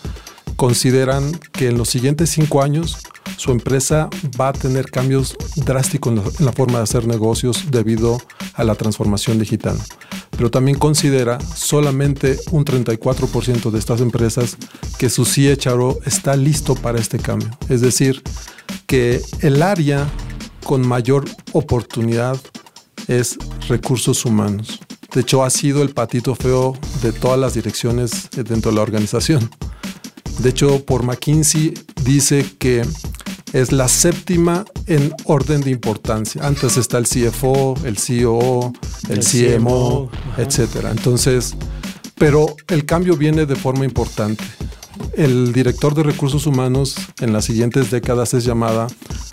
consideran 0.57 1.33
que 1.53 1.69
en 1.69 1.79
los 1.79 1.89
siguientes 1.89 2.31
cinco 2.31 2.63
años 2.63 2.99
su 3.37 3.51
empresa 3.51 4.09
va 4.39 4.49
a 4.49 4.53
tener 4.53 4.91
cambios 4.91 5.37
drásticos 5.57 6.13
en 6.39 6.45
la 6.45 6.53
forma 6.53 6.79
de 6.79 6.85
hacer 6.85 7.07
negocios 7.07 7.65
debido 7.71 8.19
a 8.55 8.65
la 8.65 8.75
transformación 8.75 9.39
digital. 9.39 9.77
Pero 10.41 10.51
también 10.51 10.79
considera 10.79 11.39
solamente 11.55 12.41
un 12.51 12.65
34% 12.65 13.71
de 13.71 13.79
estas 13.79 14.01
empresas 14.01 14.57
que 14.99 15.11
su 15.11 15.27
CHRO 15.27 15.99
está 16.07 16.35
listo 16.35 16.75
para 16.75 16.99
este 16.99 17.19
cambio. 17.19 17.51
Es 17.69 17.83
decir, 17.83 18.23
que 18.87 19.21
el 19.43 19.61
área 19.61 20.09
con 20.65 20.89
mayor 20.89 21.27
oportunidad 21.53 22.41
es 23.07 23.37
recursos 23.69 24.25
humanos. 24.25 24.81
De 25.13 25.21
hecho, 25.21 25.45
ha 25.45 25.51
sido 25.51 25.83
el 25.83 25.91
patito 25.91 26.35
feo 26.35 26.75
de 27.03 27.13
todas 27.13 27.39
las 27.39 27.53
direcciones 27.53 28.31
dentro 28.31 28.71
de 28.71 28.77
la 28.77 28.83
organización. 28.83 29.51
De 30.39 30.49
hecho, 30.49 30.83
por 30.87 31.03
McKinsey 31.03 31.75
dice 32.03 32.47
que 32.59 32.83
es 33.53 33.73
la 33.73 33.89
séptima 33.89 34.65
en 34.87 35.13
orden 35.27 35.61
de 35.61 35.71
importancia. 35.71 36.47
Antes 36.47 36.79
está 36.79 36.97
el 36.97 37.07
CFO, 37.07 37.75
el 37.85 37.99
CEO, 37.99 38.73
el, 39.09 39.21
CMO, 39.21 40.11
etcétera. 40.37 40.91
Entonces, 40.91 41.57
pero 42.17 42.55
el 42.69 42.85
cambio 42.85 43.17
viene 43.17 43.47
de 43.47 43.57
forma 43.57 43.85
importante. 43.85 44.45
El 45.15 45.53
director 45.53 45.95
de 45.95 46.03
recursos 46.03 46.47
humanos 46.47 46.97
en 47.21 47.33
las 47.33 47.47
siguientes 47.47 47.91
décadas 47.91 48.35
es 48.35 48.45
llamada 48.45 48.87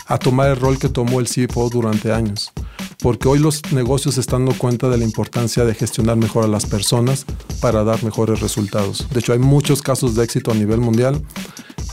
a 0.06 0.18
tomar 0.18 0.50
el 0.50 0.56
rol 0.56 0.78
que 0.78 0.88
tomó 0.88 1.20
el 1.20 1.26
CFO 1.26 1.68
durante 1.68 2.12
años 2.12 2.52
porque 3.00 3.28
hoy 3.28 3.38
los 3.38 3.62
negocios 3.72 4.18
están 4.18 4.44
dando 4.44 4.58
cuenta 4.58 4.88
de 4.88 4.98
la 4.98 5.04
importancia 5.04 5.64
de 5.64 5.74
gestionar 5.74 6.16
mejor 6.16 6.44
a 6.44 6.48
las 6.48 6.66
personas 6.66 7.24
para 7.60 7.84
dar 7.84 8.02
mejores 8.02 8.40
resultados. 8.40 9.06
De 9.10 9.20
hecho, 9.20 9.32
hay 9.32 9.38
muchos 9.38 9.82
casos 9.82 10.14
de 10.14 10.24
éxito 10.24 10.50
a 10.50 10.54
nivel 10.54 10.80
mundial 10.80 11.22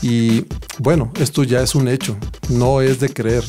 y 0.02 0.44
bueno, 0.78 1.12
esto 1.18 1.44
ya 1.44 1.62
es 1.62 1.74
un 1.74 1.88
hecho, 1.88 2.16
no 2.48 2.80
es 2.80 3.00
de 3.00 3.08
creer. 3.08 3.44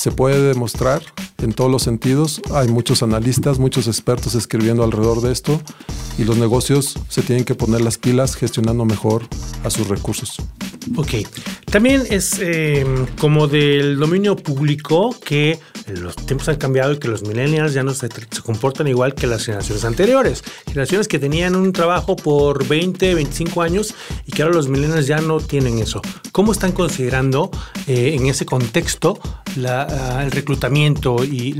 Se 0.00 0.10
puede 0.10 0.40
demostrar 0.40 1.02
en 1.42 1.52
todos 1.52 1.70
los 1.70 1.82
sentidos. 1.82 2.40
Hay 2.54 2.68
muchos 2.68 3.02
analistas, 3.02 3.58
muchos 3.58 3.86
expertos 3.86 4.34
escribiendo 4.34 4.82
alrededor 4.82 5.20
de 5.20 5.30
esto 5.30 5.60
y 6.16 6.24
los 6.24 6.38
negocios 6.38 6.98
se 7.10 7.20
tienen 7.20 7.44
que 7.44 7.54
poner 7.54 7.82
las 7.82 7.98
pilas 7.98 8.34
gestionando 8.34 8.86
mejor 8.86 9.24
a 9.62 9.68
sus 9.68 9.88
recursos. 9.88 10.36
Ok. 10.96 11.26
También 11.70 12.04
es 12.08 12.38
eh, 12.40 12.86
como 13.20 13.46
del 13.46 13.98
dominio 13.98 14.36
público 14.36 15.14
que 15.22 15.58
los 15.86 16.16
tiempos 16.16 16.48
han 16.48 16.56
cambiado 16.56 16.92
y 16.92 16.98
que 16.98 17.08
los 17.08 17.22
millennials 17.22 17.74
ya 17.74 17.82
no 17.82 17.92
se, 17.94 18.08
comportan 18.42 18.88
igual 18.88 19.14
que 19.14 19.26
las 19.26 19.44
generaciones 19.44 19.84
anteriores. 19.84 20.42
Generaciones 20.66 21.08
que 21.08 21.18
tenían 21.18 21.54
un 21.56 21.72
trabajo 21.72 22.16
por 22.16 22.66
20, 22.66 23.14
25 23.14 23.62
años 23.62 23.94
y 24.26 24.32
que 24.32 24.42
ahora 24.42 24.54
los 24.54 24.68
millennials 24.68 25.06
ya 25.06 25.20
no 25.20 25.40
tienen 25.40 25.78
eso. 25.78 26.00
¿Cómo 26.32 26.52
están 26.52 26.72
considerando 26.72 27.50
eh, 27.86 28.16
en 28.18 28.26
ese 28.26 28.46
contexto 28.46 29.20
ah, 29.90 30.22
el 30.24 30.30
reclutamiento 30.30 31.24
y 31.24 31.58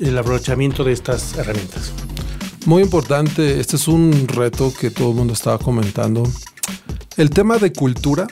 el 0.00 0.18
aprovechamiento 0.18 0.84
de 0.84 0.92
estas 0.92 1.34
herramientas? 1.36 1.92
Muy 2.66 2.82
importante, 2.82 3.58
este 3.58 3.76
es 3.76 3.88
un 3.88 4.28
reto 4.28 4.72
que 4.78 4.90
todo 4.90 5.10
el 5.10 5.16
mundo 5.16 5.32
estaba 5.32 5.58
comentando. 5.58 6.24
El 7.16 7.30
tema 7.30 7.58
de 7.58 7.72
cultura 7.72 8.26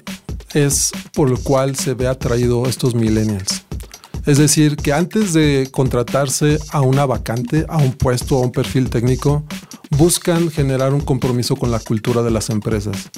es 0.52 0.92
por 1.14 1.30
lo 1.30 1.38
cual 1.38 1.76
se 1.76 1.94
ve 1.94 2.06
atraído 2.06 2.66
estos 2.66 2.94
millennials. 2.94 3.64
Es 4.26 4.36
decir, 4.36 4.76
que 4.76 4.92
antes 4.92 5.32
de 5.32 5.68
contratarse 5.72 6.58
a 6.70 6.82
una 6.82 7.06
vacante, 7.06 7.64
a 7.68 7.78
un 7.78 7.92
puesto, 7.92 8.36
a 8.36 8.40
un 8.40 8.52
perfil 8.52 8.90
técnico, 8.90 9.44
buscan 9.90 10.50
generar 10.50 10.92
un 10.92 11.00
compromiso 11.00 11.56
con 11.56 11.70
la 11.70 11.80
cultura 11.80 12.22
de 12.22 12.30
las 12.30 12.50
empresas. 12.50 13.10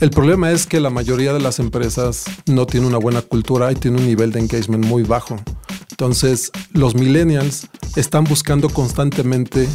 El 0.00 0.10
problema 0.10 0.52
es 0.52 0.64
que 0.64 0.78
la 0.78 0.90
mayoría 0.90 1.32
de 1.32 1.40
las 1.40 1.58
empresas 1.58 2.26
no 2.46 2.66
tiene 2.66 2.86
una 2.86 2.98
buena 2.98 3.20
cultura 3.20 3.72
y 3.72 3.74
tiene 3.74 3.98
un 3.98 4.06
nivel 4.06 4.30
de 4.30 4.38
engagement 4.38 4.86
muy 4.86 5.02
bajo. 5.02 5.36
Entonces, 5.90 6.52
los 6.72 6.94
millennials 6.94 7.66
están 7.96 8.22
buscando 8.22 8.68
constantemente 8.68 9.68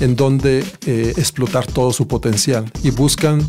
en 0.00 0.16
dónde 0.16 0.64
eh, 0.86 1.12
explotar 1.18 1.66
todo 1.66 1.92
su 1.92 2.08
potencial 2.08 2.72
y 2.82 2.90
buscan 2.90 3.46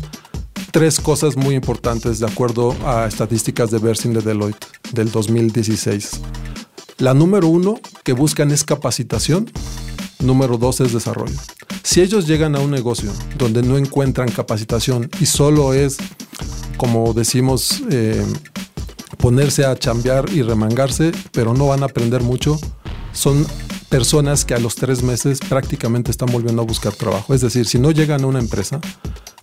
tres 0.70 1.00
cosas 1.00 1.34
muy 1.34 1.54
importantes 1.54 2.18
de 2.18 2.26
acuerdo 2.26 2.76
a 2.84 3.06
estadísticas 3.06 3.70
de 3.70 3.78
Bersin 3.78 4.12
de 4.12 4.20
Deloitte 4.20 4.66
del 4.92 5.10
2016. 5.10 6.20
La 6.98 7.14
número 7.14 7.48
uno 7.48 7.80
que 8.04 8.12
buscan 8.12 8.50
es 8.50 8.64
capacitación, 8.64 9.50
número 10.18 10.58
dos 10.58 10.82
es 10.82 10.92
desarrollo. 10.92 11.38
Si 11.82 12.00
ellos 12.00 12.26
llegan 12.26 12.54
a 12.56 12.60
un 12.60 12.70
negocio 12.70 13.12
donde 13.36 13.62
no 13.62 13.78
encuentran 13.78 14.30
capacitación 14.30 15.10
y 15.20 15.26
solo 15.26 15.72
es, 15.72 15.96
como 16.76 17.12
decimos, 17.12 17.82
eh, 17.90 18.24
ponerse 19.18 19.64
a 19.64 19.76
chambear 19.76 20.30
y 20.30 20.42
remangarse, 20.42 21.12
pero 21.32 21.54
no 21.54 21.68
van 21.68 21.82
a 21.82 21.86
aprender 21.86 22.22
mucho, 22.22 22.58
son 23.12 23.46
personas 23.88 24.44
que 24.44 24.54
a 24.54 24.58
los 24.58 24.74
tres 24.74 25.02
meses 25.02 25.40
prácticamente 25.40 26.10
están 26.10 26.30
volviendo 26.30 26.62
a 26.62 26.64
buscar 26.64 26.92
trabajo. 26.92 27.34
Es 27.34 27.40
decir, 27.40 27.66
si 27.66 27.78
no 27.78 27.90
llegan 27.90 28.22
a 28.22 28.26
una 28.26 28.38
empresa 28.38 28.80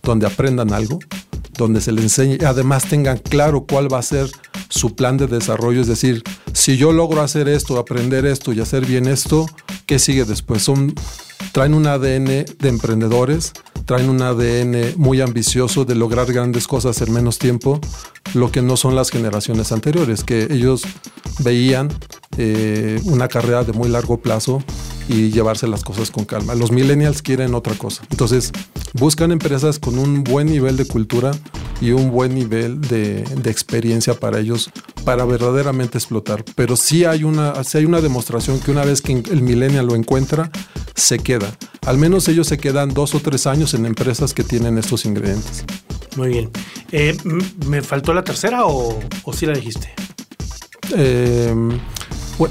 donde 0.04 0.28
aprendan 0.28 0.72
algo, 0.72 1.00
donde 1.58 1.82
se 1.82 1.92
les 1.92 2.04
enseñe, 2.04 2.38
además 2.46 2.86
tengan 2.86 3.18
claro 3.18 3.66
cuál 3.66 3.92
va 3.92 4.00
a 4.00 4.04
ser 4.04 4.30
su 4.70 4.96
plan 4.96 5.18
de 5.18 5.28
desarrollo, 5.28 5.82
es 5.82 5.88
decir, 5.88 6.24
si 6.54 6.78
yo 6.78 6.92
logro 6.92 7.22
hacer 7.22 7.48
esto, 7.48 7.78
aprender 7.78 8.26
esto 8.26 8.54
y 8.54 8.60
hacer 8.60 8.86
bien 8.86 9.08
esto, 9.08 9.46
¿qué 9.86 10.00
sigue 10.00 10.26
después? 10.26 10.64
Son, 10.64 10.94
traen 11.56 11.74
un 11.74 11.88
ADN 11.88 12.26
de 12.26 12.68
emprendedores, 12.68 13.54
traen 13.86 14.10
un 14.10 14.22
ADN 14.22 14.96
muy 14.98 15.22
ambicioso 15.22 15.86
de 15.86 15.96
lograr 15.96 16.34
grandes 16.34 16.68
cosas 16.68 17.02
en 17.02 17.14
menos 17.14 17.40
tiempo, 17.40 17.80
lo 18.34 18.52
que 18.52 18.62
no 18.62 18.76
son 18.76 18.94
las 18.94 19.10
generaciones 19.10 19.72
anteriores, 19.72 20.26
que 20.26 20.50
ellos 20.52 20.84
veían 21.40 21.94
eh, 22.38 23.00
una 23.06 23.30
carrera 23.30 23.64
de 23.64 23.72
muy 23.72 23.88
largo 23.88 24.18
plazo 24.18 24.62
y 25.08 25.32
llevarse 25.32 25.66
las 25.66 25.86
cosas 25.86 26.12
con 26.12 26.26
calma. 26.26 26.56
Los 26.56 26.74
millennials 26.74 27.22
quieren 27.22 27.56
otra 27.56 27.74
cosa. 27.76 28.04
Entonces, 28.12 28.52
buscan 28.92 29.32
empresas 29.32 29.80
con 29.80 29.98
un 29.98 30.26
buen 30.26 30.48
nivel 30.48 30.76
de 30.76 30.86
cultura 30.86 31.32
y 31.82 31.92
un 31.92 32.12
buen 32.12 32.34
nivel 32.34 32.82
de, 32.82 33.24
experiencia 33.46 34.14
para 34.14 34.40
ellos 34.40 34.70
para 35.04 35.26
verdaderamente 35.26 35.98
explotar. 35.98 36.44
Pero 36.56 36.76
sí 36.76 37.06
hay, 37.06 37.24
una, 37.24 37.64
sí 37.64 37.78
hay 37.78 37.86
una 37.86 38.02
demostración 38.02 38.60
que 38.60 38.72
una 38.72 38.84
vez 38.84 39.02
que 39.02 39.14
el 39.14 39.42
millennial 39.42 39.88
lo 39.88 39.96
encuentra, 39.96 40.50
se 40.96 41.20
queda. 41.20 41.56
Al 41.86 41.98
menos 41.98 42.28
ellos 42.28 42.48
se 42.48 42.58
quedan 42.58 42.94
dos 42.94 43.14
o 43.16 43.20
tres 43.20 43.48
años 43.48 43.74
en 43.74 43.86
empresas 43.86 44.34
que 44.34 44.44
tienen 44.44 44.78
estos 44.78 45.06
ingredientes. 45.06 45.64
Muy 46.16 46.30
bien. 46.30 46.50
Eh, 46.92 47.16
¿Me 47.68 47.82
faltó 47.82 48.14
la 48.14 48.24
tercera 48.24 48.66
o, 48.66 49.00
o 49.24 49.34
sí 49.34 49.46
la 49.46 49.54
dijiste? 49.54 49.94
Eh, 50.96 51.54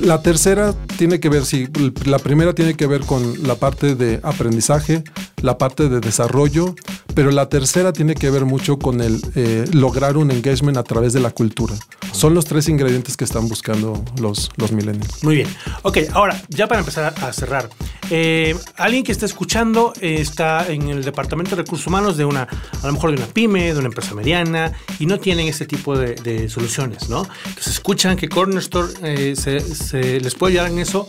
la 0.01 0.23
tercera 0.23 0.75
tiene 0.97 1.21
que 1.21 1.29
ver, 1.29 1.45
sí, 1.45 1.69
la 2.07 2.19
primera 2.19 2.55
tiene 2.55 2.75
que 2.75 2.87
ver 2.87 3.03
con 3.03 3.47
la 3.47 3.57
parte 3.57 3.95
de 3.95 4.19
aprendizaje, 4.23 5.05
la 5.43 5.59
parte 5.59 5.89
de 5.89 6.01
desarrollo, 6.01 6.75
pero 7.15 7.31
la 7.31 7.49
tercera 7.49 7.93
tiene 7.93 8.15
que 8.15 8.31
ver 8.31 8.45
mucho 8.45 8.79
con 8.79 9.01
el 9.01 9.21
eh, 9.35 9.65
lograr 9.73 10.17
un 10.17 10.31
engagement 10.31 10.77
a 10.77 10.83
través 10.83 11.13
de 11.13 11.21
la 11.21 11.31
cultura. 11.31 11.75
Son 12.13 12.35
los 12.35 12.45
tres 12.45 12.69
ingredientes 12.69 13.17
que 13.17 13.25
están 13.25 13.49
buscando 13.49 14.05
los, 14.21 14.51
los 14.57 14.73
millennials. 14.73 15.23
Muy 15.23 15.37
bien. 15.37 15.49
Ok, 15.83 15.99
ahora, 16.13 16.41
ya 16.49 16.69
para 16.69 16.81
empezar 16.81 17.15
a 17.21 17.33
cerrar, 17.33 17.69
eh, 18.11 18.55
alguien 18.77 19.03
que 19.03 19.13
está 19.13 19.27
escuchando 19.27 19.93
eh, 20.01 20.17
está 20.21 20.71
en 20.71 20.89
el 20.89 21.05
departamento 21.05 21.57
de 21.57 21.63
recursos 21.63 21.87
humanos 21.87 22.17
de 22.17 22.25
una, 22.25 22.43
a 22.83 22.87
lo 22.87 22.93
mejor 22.93 23.11
de 23.11 23.17
una 23.17 23.27
pyme, 23.27 23.73
de 23.73 23.79
una 23.79 23.89
empresa 23.89 24.15
mediana, 24.15 24.73
y 24.99 25.07
no 25.07 25.19
tienen 25.19 25.49
ese 25.49 25.67
tipo 25.67 25.97
de, 25.97 26.49
soluciones, 26.49 27.09
¿no? 27.09 27.27
Entonces 27.47 27.75
escuchan 27.75 28.17
que 28.17 28.29
Cornerstore 28.29 28.93
eh, 29.03 29.37
se, 29.37 30.21
les 30.21 30.35
puede 30.35 30.55
ayudar 30.55 30.71
en 30.71 30.79
eso. 30.79 31.07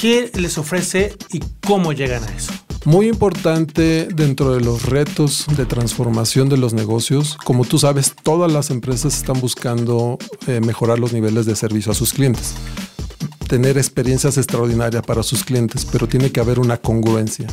¿Qué 0.00 0.30
les 0.34 0.58
ofrece 0.58 1.16
y 1.32 1.40
cómo 1.64 1.92
llegan 1.92 2.24
a 2.24 2.34
eso? 2.34 2.52
Muy 2.84 3.08
importante 3.08 4.08
dentro 4.12 4.52
de 4.52 4.60
los 4.60 4.86
retos 4.86 5.46
de 5.56 5.66
transformación 5.66 6.48
de 6.48 6.56
los 6.56 6.74
negocios, 6.74 7.38
como 7.44 7.64
tú 7.64 7.78
sabes, 7.78 8.12
todas 8.24 8.50
las 8.52 8.70
empresas 8.70 9.16
están 9.16 9.40
buscando 9.40 10.18
eh, 10.48 10.60
mejorar 10.60 10.98
los 10.98 11.12
niveles 11.12 11.46
de 11.46 11.54
servicio 11.54 11.92
a 11.92 11.94
sus 11.94 12.12
clientes, 12.12 12.54
tener 13.46 13.78
experiencias 13.78 14.36
extraordinarias 14.36 15.04
para 15.06 15.22
sus 15.22 15.44
clientes, 15.44 15.86
pero 15.92 16.08
tiene 16.08 16.32
que 16.32 16.40
haber 16.40 16.58
una 16.58 16.76
congruencia, 16.76 17.46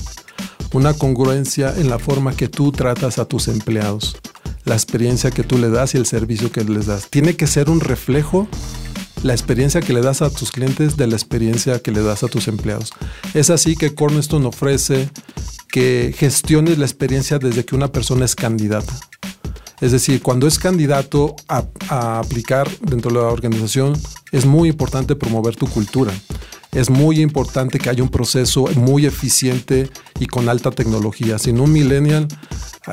una 0.74 0.96
congruencia 0.96 1.76
en 1.78 1.92
la 1.92 2.00
forma 2.00 2.36
que 2.36 2.48
tú 2.48 2.72
tratas 2.72 3.20
a 3.20 3.26
tus 3.26 3.50
empleados, 3.50 4.18
la 4.66 4.74
experiencia 4.74 5.30
que 5.30 5.44
tú 5.44 5.60
le 5.60 5.70
das 5.70 5.94
y 5.94 6.00
el 6.00 6.08
servicio 6.08 6.52
que 6.52 6.64
les 6.64 6.88
das. 6.88 7.08
Tiene 7.08 7.36
que 7.36 7.46
ser 7.46 7.70
un 7.70 7.82
reflejo 7.82 8.48
la 9.24 9.34
experiencia 9.34 9.82
que 9.82 9.94
le 9.94 10.02
das 10.02 10.22
a 10.22 10.30
tus 10.30 10.52
clientes 10.52 10.98
de 10.98 11.08
la 11.08 11.16
experiencia 11.16 11.80
que 11.80 11.92
le 11.92 12.02
das 12.02 12.24
a 12.24 12.28
tus 12.28 12.48
empleados. 12.48 12.92
Es 13.34 13.50
así 13.50 13.76
que 13.76 13.94
Cornerstone 13.94 14.46
ofrece 14.46 15.10
que 15.70 16.14
gestiones 16.18 16.78
la 16.78 16.86
experiencia 16.86 17.40
desde 17.40 17.66
que 17.66 17.76
una 17.76 17.92
persona 17.92 18.26
es 18.26 18.36
candidata. 18.36 18.94
Es 19.82 19.92
decir, 19.92 20.22
cuando 20.22 20.48
es 20.48 20.60
candidato 20.60 21.36
a, 21.48 21.64
a, 21.90 22.20
aplicar 22.20 22.70
dentro 22.82 23.12
de 23.12 23.18
la 23.20 23.28
organización, 23.28 23.94
es 24.32 24.46
muy 24.46 24.70
importante 24.70 25.16
promover 25.16 25.56
tu 25.56 25.68
cultura. 25.68 26.12
Es 26.72 26.90
muy 26.90 27.22
importante 27.22 27.80
que 27.80 27.90
haya 27.90 28.04
un 28.04 28.10
proceso 28.10 28.66
muy 28.76 29.06
eficiente 29.06 29.90
y 30.20 30.28
con 30.28 30.50
alta 30.50 30.72
tecnología. 30.72 31.40
Sin 31.40 31.60
un 31.60 31.72
millennial, 31.72 32.28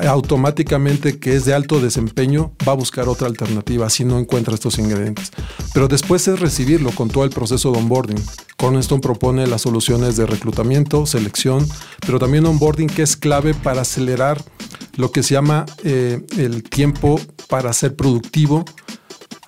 automáticamente 0.05 1.19
que 1.19 1.35
es 1.35 1.45
de 1.45 1.53
alto 1.53 1.79
desempeño 1.79 2.51
va 2.67 2.73
a 2.73 2.75
buscar 2.75 3.07
otra 3.07 3.27
alternativa 3.27 3.89
si 3.89 4.05
no 4.05 4.19
encuentra 4.19 4.53
estos 4.53 4.77
ingredientes. 4.77 5.31
Pero 5.73 5.87
después 5.87 6.27
es 6.27 6.39
recibirlo 6.39 6.91
con 6.91 7.09
todo 7.09 7.23
el 7.23 7.29
proceso 7.29 7.71
de 7.71 7.79
onboarding. 7.79 8.21
Cornerstone 8.57 9.01
propone 9.01 9.47
las 9.47 9.61
soluciones 9.61 10.17
de 10.17 10.25
reclutamiento, 10.25 11.05
selección, 11.05 11.67
pero 12.05 12.19
también 12.19 12.45
onboarding 12.45 12.87
que 12.87 13.03
es 13.03 13.15
clave 13.15 13.53
para 13.53 13.81
acelerar 13.81 14.43
lo 14.95 15.11
que 15.11 15.23
se 15.23 15.35
llama 15.35 15.65
eh, 15.83 16.21
el 16.37 16.63
tiempo 16.63 17.19
para 17.47 17.71
ser 17.73 17.95
productivo 17.95 18.65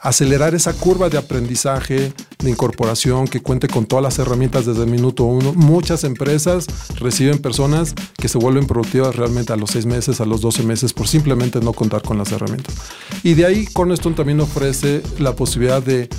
acelerar 0.01 0.56
esa 0.56 0.74
curva 0.74 1.10
de 1.10 1.18
aprendizaje, 1.18 2.13
de 2.39 2.50
incorporación, 2.50 3.27
que 3.27 3.41
cuente 3.41 3.68
con 3.68 3.86
todas 3.86 4.03
las 4.03 4.20
herramientas 4.20 4.65
desde 4.65 4.84
el 4.84 4.89
minuto 4.89 5.25
uno. 5.25 5.53
Muchas 5.53 6.03
empresas 6.03 6.68
reciben 7.00 7.39
personas 7.39 7.94
que 8.18 8.29
se 8.29 8.38
vuelven 8.38 8.65
productivas 8.65 9.15
realmente 9.15 9.53
a 9.53 9.58
los 9.58 9.72
seis 9.72 9.86
meses, 9.86 10.22
a 10.22 10.25
los 10.25 10.41
12 10.41 10.63
meses, 10.63 10.94
por 10.94 11.08
simplemente 11.08 11.60
no 11.60 11.74
contar 11.74 12.01
con 12.01 12.18
las 12.18 12.32
herramientas. 12.32 12.75
Y 13.24 13.34
de 13.34 13.46
ahí 13.46 13.65
Cornerstone 13.65 14.15
también 14.15 14.39
ofrece 14.39 15.01
la 15.20 15.36
posibilidad 15.36 15.84
de, 15.84 16.10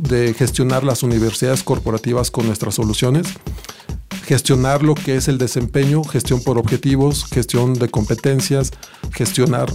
de 0.00 0.34
gestionar 0.34 0.84
las 0.84 1.02
universidades 1.02 1.62
corporativas 1.62 2.30
con 2.30 2.46
nuestras 2.46 2.74
soluciones 2.74 3.26
gestionar 4.28 4.82
lo 4.82 4.94
que 4.94 5.16
es 5.16 5.26
el 5.28 5.38
desempeño, 5.38 6.04
gestión 6.04 6.42
por 6.42 6.58
objetivos, 6.58 7.24
gestión 7.24 7.72
de 7.72 7.88
competencias, 7.88 8.72
gestionar 9.10 9.72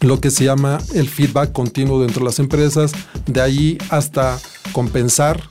lo 0.00 0.20
que 0.20 0.30
se 0.30 0.44
llama 0.44 0.78
el 0.94 1.08
feedback 1.08 1.52
continuo 1.52 2.00
dentro 2.00 2.20
de 2.20 2.26
las 2.26 2.38
empresas, 2.38 2.92
de 3.26 3.40
ahí 3.40 3.78
hasta 3.90 4.38
compensar 4.72 5.42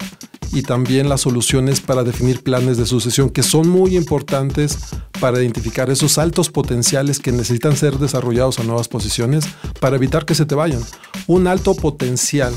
y 0.54 0.62
también 0.62 1.10
las 1.10 1.22
soluciones 1.22 1.82
para 1.82 2.04
definir 2.04 2.42
planes 2.42 2.77
de 2.77 2.86
sucesión 2.86 3.30
que 3.30 3.44
son 3.44 3.68
muy 3.68 3.98
importantes 3.98 4.77
para 5.20 5.42
identificar 5.42 5.89
esos 5.89 6.18
altos 6.18 6.50
potenciales 6.50 7.20
que 7.20 7.32
necesitan 7.32 7.75
ser 7.75 7.98
desarrollados 7.98 8.60
a 8.60 8.63
nuevas 8.63 8.88
posiciones 8.88 9.46
para 9.80 9.98
evitar 9.98 10.25
que 10.25 10.36
se 10.36 10.46
te 10.46 10.56
vayan. 10.56 10.82
Un 11.27 11.48
alto 11.48 11.75
potencial 11.75 12.54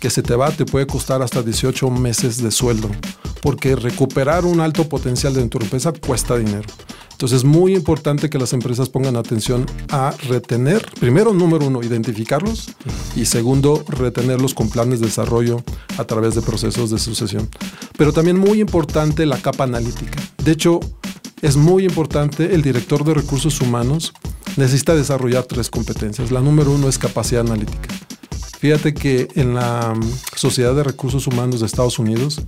que 0.00 0.10
se 0.10 0.22
te 0.22 0.34
va 0.34 0.50
te 0.50 0.64
puede 0.64 0.86
costar 0.86 1.22
hasta 1.22 1.42
18 1.42 1.88
meses 1.90 2.42
de 2.42 2.50
sueldo, 2.50 2.90
porque 3.40 3.76
recuperar 3.76 4.44
un 4.44 4.60
alto 4.60 4.88
potencial 4.88 5.34
dentro 5.34 5.60
de 5.60 5.60
tu 5.60 5.66
empresa 5.66 5.92
cuesta 5.92 6.36
dinero. 6.36 6.68
Entonces 7.22 7.38
es 7.38 7.44
muy 7.44 7.76
importante 7.76 8.28
que 8.28 8.36
las 8.36 8.52
empresas 8.52 8.88
pongan 8.88 9.14
atención 9.14 9.64
a 9.90 10.12
retener, 10.26 10.84
primero, 10.98 11.32
número 11.32 11.68
uno, 11.68 11.80
identificarlos 11.80 12.70
y 13.14 13.26
segundo, 13.26 13.84
retenerlos 13.86 14.54
con 14.54 14.68
planes 14.68 14.98
de 14.98 15.06
desarrollo 15.06 15.62
a 15.98 16.04
través 16.04 16.34
de 16.34 16.42
procesos 16.42 16.90
de 16.90 16.98
sucesión. 16.98 17.48
Pero 17.96 18.12
también 18.12 18.40
muy 18.40 18.60
importante 18.60 19.24
la 19.24 19.40
capa 19.40 19.62
analítica. 19.62 20.20
De 20.42 20.50
hecho, 20.50 20.80
es 21.42 21.54
muy 21.54 21.84
importante 21.84 22.56
el 22.56 22.62
director 22.62 23.04
de 23.04 23.14
recursos 23.14 23.60
humanos 23.60 24.12
necesita 24.56 24.96
desarrollar 24.96 25.44
tres 25.44 25.70
competencias. 25.70 26.32
La 26.32 26.40
número 26.40 26.72
uno 26.72 26.88
es 26.88 26.98
capacidad 26.98 27.42
analítica. 27.42 27.88
Fíjate 28.58 28.94
que 28.94 29.28
en 29.36 29.54
la 29.54 29.94
mm, 29.94 30.02
Sociedad 30.34 30.74
de 30.74 30.82
Recursos 30.82 31.28
Humanos 31.28 31.60
de 31.60 31.66
Estados 31.66 32.00
Unidos 32.00 32.42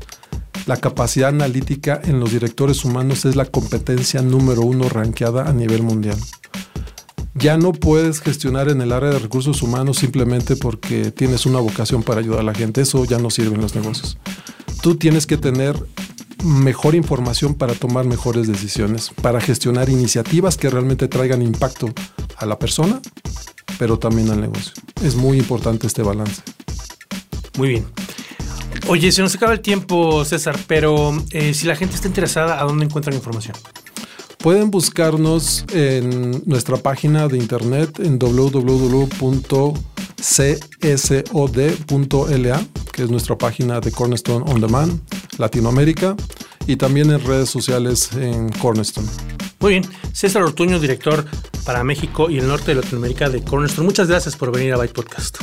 la 0.66 0.76
capacidad 0.76 1.28
analítica 1.28 2.00
en 2.04 2.20
los 2.20 2.32
directores 2.32 2.84
humanos 2.84 3.24
es 3.24 3.36
la 3.36 3.44
competencia 3.44 4.22
número 4.22 4.62
uno 4.62 4.88
ranqueada 4.88 5.48
a 5.48 5.52
nivel 5.52 5.82
mundial. 5.82 6.18
Ya 7.34 7.56
no 7.56 7.72
puedes 7.72 8.20
gestionar 8.20 8.68
en 8.68 8.80
el 8.80 8.92
área 8.92 9.10
de 9.10 9.18
recursos 9.18 9.60
humanos 9.60 9.98
simplemente 9.98 10.56
porque 10.56 11.10
tienes 11.10 11.46
una 11.46 11.58
vocación 11.58 12.02
para 12.02 12.20
ayudar 12.20 12.40
a 12.40 12.44
la 12.44 12.54
gente. 12.54 12.80
Eso 12.80 13.04
ya 13.04 13.18
no 13.18 13.28
sirve 13.28 13.56
en 13.56 13.60
los 13.60 13.74
negocios. 13.74 14.18
Tú 14.82 14.96
tienes 14.96 15.26
que 15.26 15.36
tener 15.36 15.76
mejor 16.44 16.94
información 16.94 17.54
para 17.54 17.74
tomar 17.74 18.04
mejores 18.04 18.46
decisiones, 18.46 19.10
para 19.20 19.40
gestionar 19.40 19.88
iniciativas 19.88 20.56
que 20.56 20.70
realmente 20.70 21.08
traigan 21.08 21.42
impacto 21.42 21.92
a 22.36 22.46
la 22.46 22.58
persona, 22.58 23.00
pero 23.78 23.98
también 23.98 24.30
al 24.30 24.40
negocio. 24.40 24.72
Es 25.02 25.16
muy 25.16 25.38
importante 25.38 25.86
este 25.86 26.02
balance. 26.02 26.42
Muy 27.56 27.68
bien. 27.68 28.03
Oye, 28.86 29.10
se 29.12 29.22
nos 29.22 29.34
acaba 29.34 29.54
el 29.54 29.60
tiempo, 29.60 30.24
César, 30.26 30.58
pero 30.66 31.16
eh, 31.30 31.54
si 31.54 31.66
la 31.66 31.74
gente 31.74 31.94
está 31.94 32.06
interesada, 32.06 32.60
¿a 32.60 32.64
dónde 32.64 32.84
encuentran 32.84 33.14
información? 33.14 33.56
Pueden 34.38 34.70
buscarnos 34.70 35.64
en 35.72 36.42
nuestra 36.44 36.76
página 36.76 37.26
de 37.28 37.38
internet 37.38 37.98
en 38.00 38.18
www.csod.la, 38.18 38.66
que 42.92 43.02
es 43.02 43.10
nuestra 43.10 43.38
página 43.38 43.80
de 43.80 43.90
Cornerstone 43.90 44.44
On 44.50 44.60
Demand, 44.60 45.00
Latinoamérica, 45.38 46.14
y 46.66 46.76
también 46.76 47.10
en 47.10 47.24
redes 47.24 47.48
sociales 47.48 48.10
en 48.12 48.50
Cornerstone. 48.50 49.08
Muy 49.60 49.72
bien, 49.72 49.86
César 50.12 50.42
Ortuño, 50.42 50.78
director 50.78 51.24
para 51.64 51.82
México 51.84 52.28
y 52.28 52.36
el 52.36 52.46
norte 52.46 52.74
de 52.74 52.82
Latinoamérica 52.82 53.30
de 53.30 53.42
Cornerstone. 53.42 53.86
Muchas 53.86 54.08
gracias 54.08 54.36
por 54.36 54.52
venir 54.52 54.74
a 54.74 54.76
Byte 54.76 54.92
Podcast. 54.92 55.38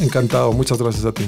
Encantado, 0.00 0.52
muchas 0.52 0.78
gracias 0.78 1.04
a 1.04 1.12
ti. 1.12 1.24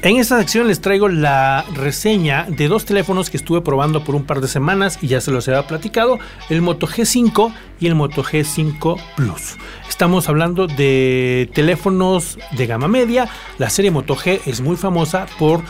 En 0.00 0.16
esta 0.16 0.38
sección 0.38 0.68
les 0.68 0.80
traigo 0.80 1.08
la 1.08 1.64
reseña 1.74 2.46
de 2.48 2.68
dos 2.68 2.84
teléfonos 2.84 3.30
que 3.30 3.36
estuve 3.36 3.62
probando 3.62 4.04
por 4.04 4.14
un 4.14 4.22
par 4.22 4.40
de 4.40 4.46
semanas 4.46 4.96
y 5.02 5.08
ya 5.08 5.20
se 5.20 5.32
los 5.32 5.48
había 5.48 5.66
platicado, 5.66 6.20
el 6.48 6.62
Moto 6.62 6.86
G5 6.86 7.52
y 7.80 7.88
el 7.88 7.96
Moto 7.96 8.22
G5 8.22 8.96
Plus. 9.16 9.56
Estamos 9.88 10.28
hablando 10.28 10.68
de 10.68 11.50
teléfonos 11.52 12.38
de 12.56 12.66
gama 12.68 12.86
media. 12.86 13.28
La 13.58 13.70
serie 13.70 13.90
Moto 13.90 14.14
G 14.14 14.40
es 14.46 14.60
muy 14.60 14.76
famosa 14.76 15.26
por 15.36 15.62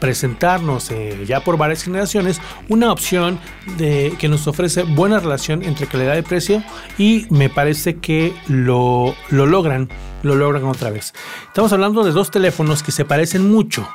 presentarnos 0.00 0.90
eh, 0.90 1.24
ya 1.26 1.40
por 1.40 1.56
varias 1.56 1.82
generaciones 1.82 2.40
una 2.68 2.92
opción 2.92 3.38
de, 3.76 4.14
que 4.18 4.28
nos 4.28 4.46
ofrece 4.46 4.82
buena 4.82 5.20
relación 5.20 5.62
entre 5.62 5.86
calidad 5.86 6.16
y 6.16 6.22
precio 6.22 6.62
y 6.98 7.26
me 7.30 7.48
parece 7.48 7.96
que 7.96 8.34
lo, 8.46 9.14
lo 9.30 9.46
logran, 9.46 9.88
lo 10.22 10.34
logran 10.34 10.64
otra 10.64 10.90
vez. 10.90 11.14
Estamos 11.46 11.72
hablando 11.72 12.04
de 12.04 12.12
dos 12.12 12.30
teléfonos 12.30 12.82
que 12.82 12.92
se 12.92 13.04
parecen 13.04 13.50
mucho, 13.50 13.88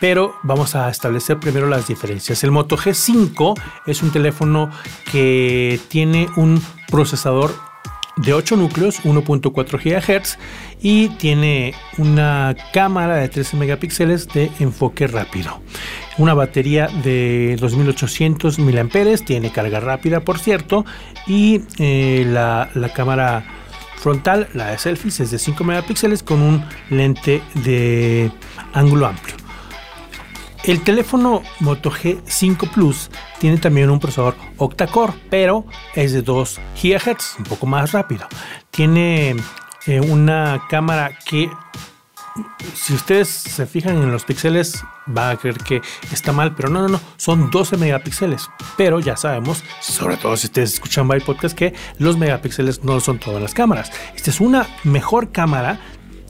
pero 0.00 0.36
vamos 0.42 0.74
a 0.74 0.88
establecer 0.90 1.38
primero 1.38 1.68
las 1.68 1.86
diferencias. 1.86 2.42
El 2.44 2.50
Moto 2.50 2.76
G5 2.76 3.60
es 3.86 4.02
un 4.02 4.10
teléfono 4.10 4.70
que 5.10 5.80
tiene 5.88 6.28
un 6.36 6.62
procesador 6.88 7.71
de 8.16 8.34
8 8.34 8.56
núcleos, 8.56 9.02
1.4 9.04 9.78
GHz 9.82 10.38
y 10.80 11.08
tiene 11.10 11.74
una 11.98 12.54
cámara 12.72 13.16
de 13.16 13.28
13 13.28 13.56
megapíxeles 13.56 14.28
de 14.28 14.50
enfoque 14.60 15.06
rápido. 15.06 15.60
Una 16.18 16.34
batería 16.34 16.88
de 17.02 17.56
2800 17.58 18.58
mAh, 18.58 19.16
tiene 19.24 19.50
carga 19.50 19.80
rápida 19.80 20.20
por 20.20 20.38
cierto, 20.38 20.84
y 21.26 21.62
eh, 21.78 22.24
la, 22.26 22.68
la 22.74 22.92
cámara 22.92 23.44
frontal, 23.96 24.48
la 24.52 24.70
de 24.72 24.78
selfies, 24.78 25.20
es 25.20 25.30
de 25.30 25.38
5 25.38 25.64
megapíxeles 25.64 26.22
con 26.22 26.42
un 26.42 26.64
lente 26.90 27.40
de 27.64 28.30
ángulo 28.72 29.06
amplio. 29.06 29.41
El 30.64 30.82
teléfono 30.82 31.42
Moto 31.58 31.90
G5 31.90 32.70
Plus 32.70 33.10
tiene 33.40 33.58
también 33.58 33.90
un 33.90 33.98
procesador 33.98 34.36
octa-core, 34.58 35.12
pero 35.28 35.66
es 35.96 36.12
de 36.12 36.22
2 36.22 36.60
GHz, 36.80 37.38
un 37.38 37.44
poco 37.44 37.66
más 37.66 37.90
rápido. 37.90 38.28
Tiene 38.70 39.34
eh, 39.86 40.00
una 40.00 40.62
cámara 40.70 41.18
que, 41.28 41.50
si 42.74 42.94
ustedes 42.94 43.26
se 43.28 43.66
fijan 43.66 43.96
en 43.96 44.12
los 44.12 44.24
píxeles, 44.24 44.84
va 45.08 45.30
a 45.30 45.36
creer 45.36 45.56
que 45.58 45.82
está 46.12 46.30
mal, 46.30 46.54
pero 46.54 46.68
no, 46.68 46.82
no, 46.82 46.90
no, 46.90 47.00
son 47.16 47.50
12 47.50 47.76
megapíxeles. 47.76 48.48
Pero 48.76 49.00
ya 49.00 49.16
sabemos, 49.16 49.64
sobre 49.80 50.16
todo 50.16 50.36
si 50.36 50.46
ustedes 50.46 50.74
escuchan 50.74 51.08
by 51.08 51.18
podcast, 51.18 51.58
que 51.58 51.74
los 51.98 52.16
megapíxeles 52.18 52.84
no 52.84 53.00
son 53.00 53.18
todas 53.18 53.42
las 53.42 53.52
cámaras. 53.52 53.90
Esta 54.14 54.30
es 54.30 54.40
una 54.40 54.68
mejor 54.84 55.32
cámara, 55.32 55.80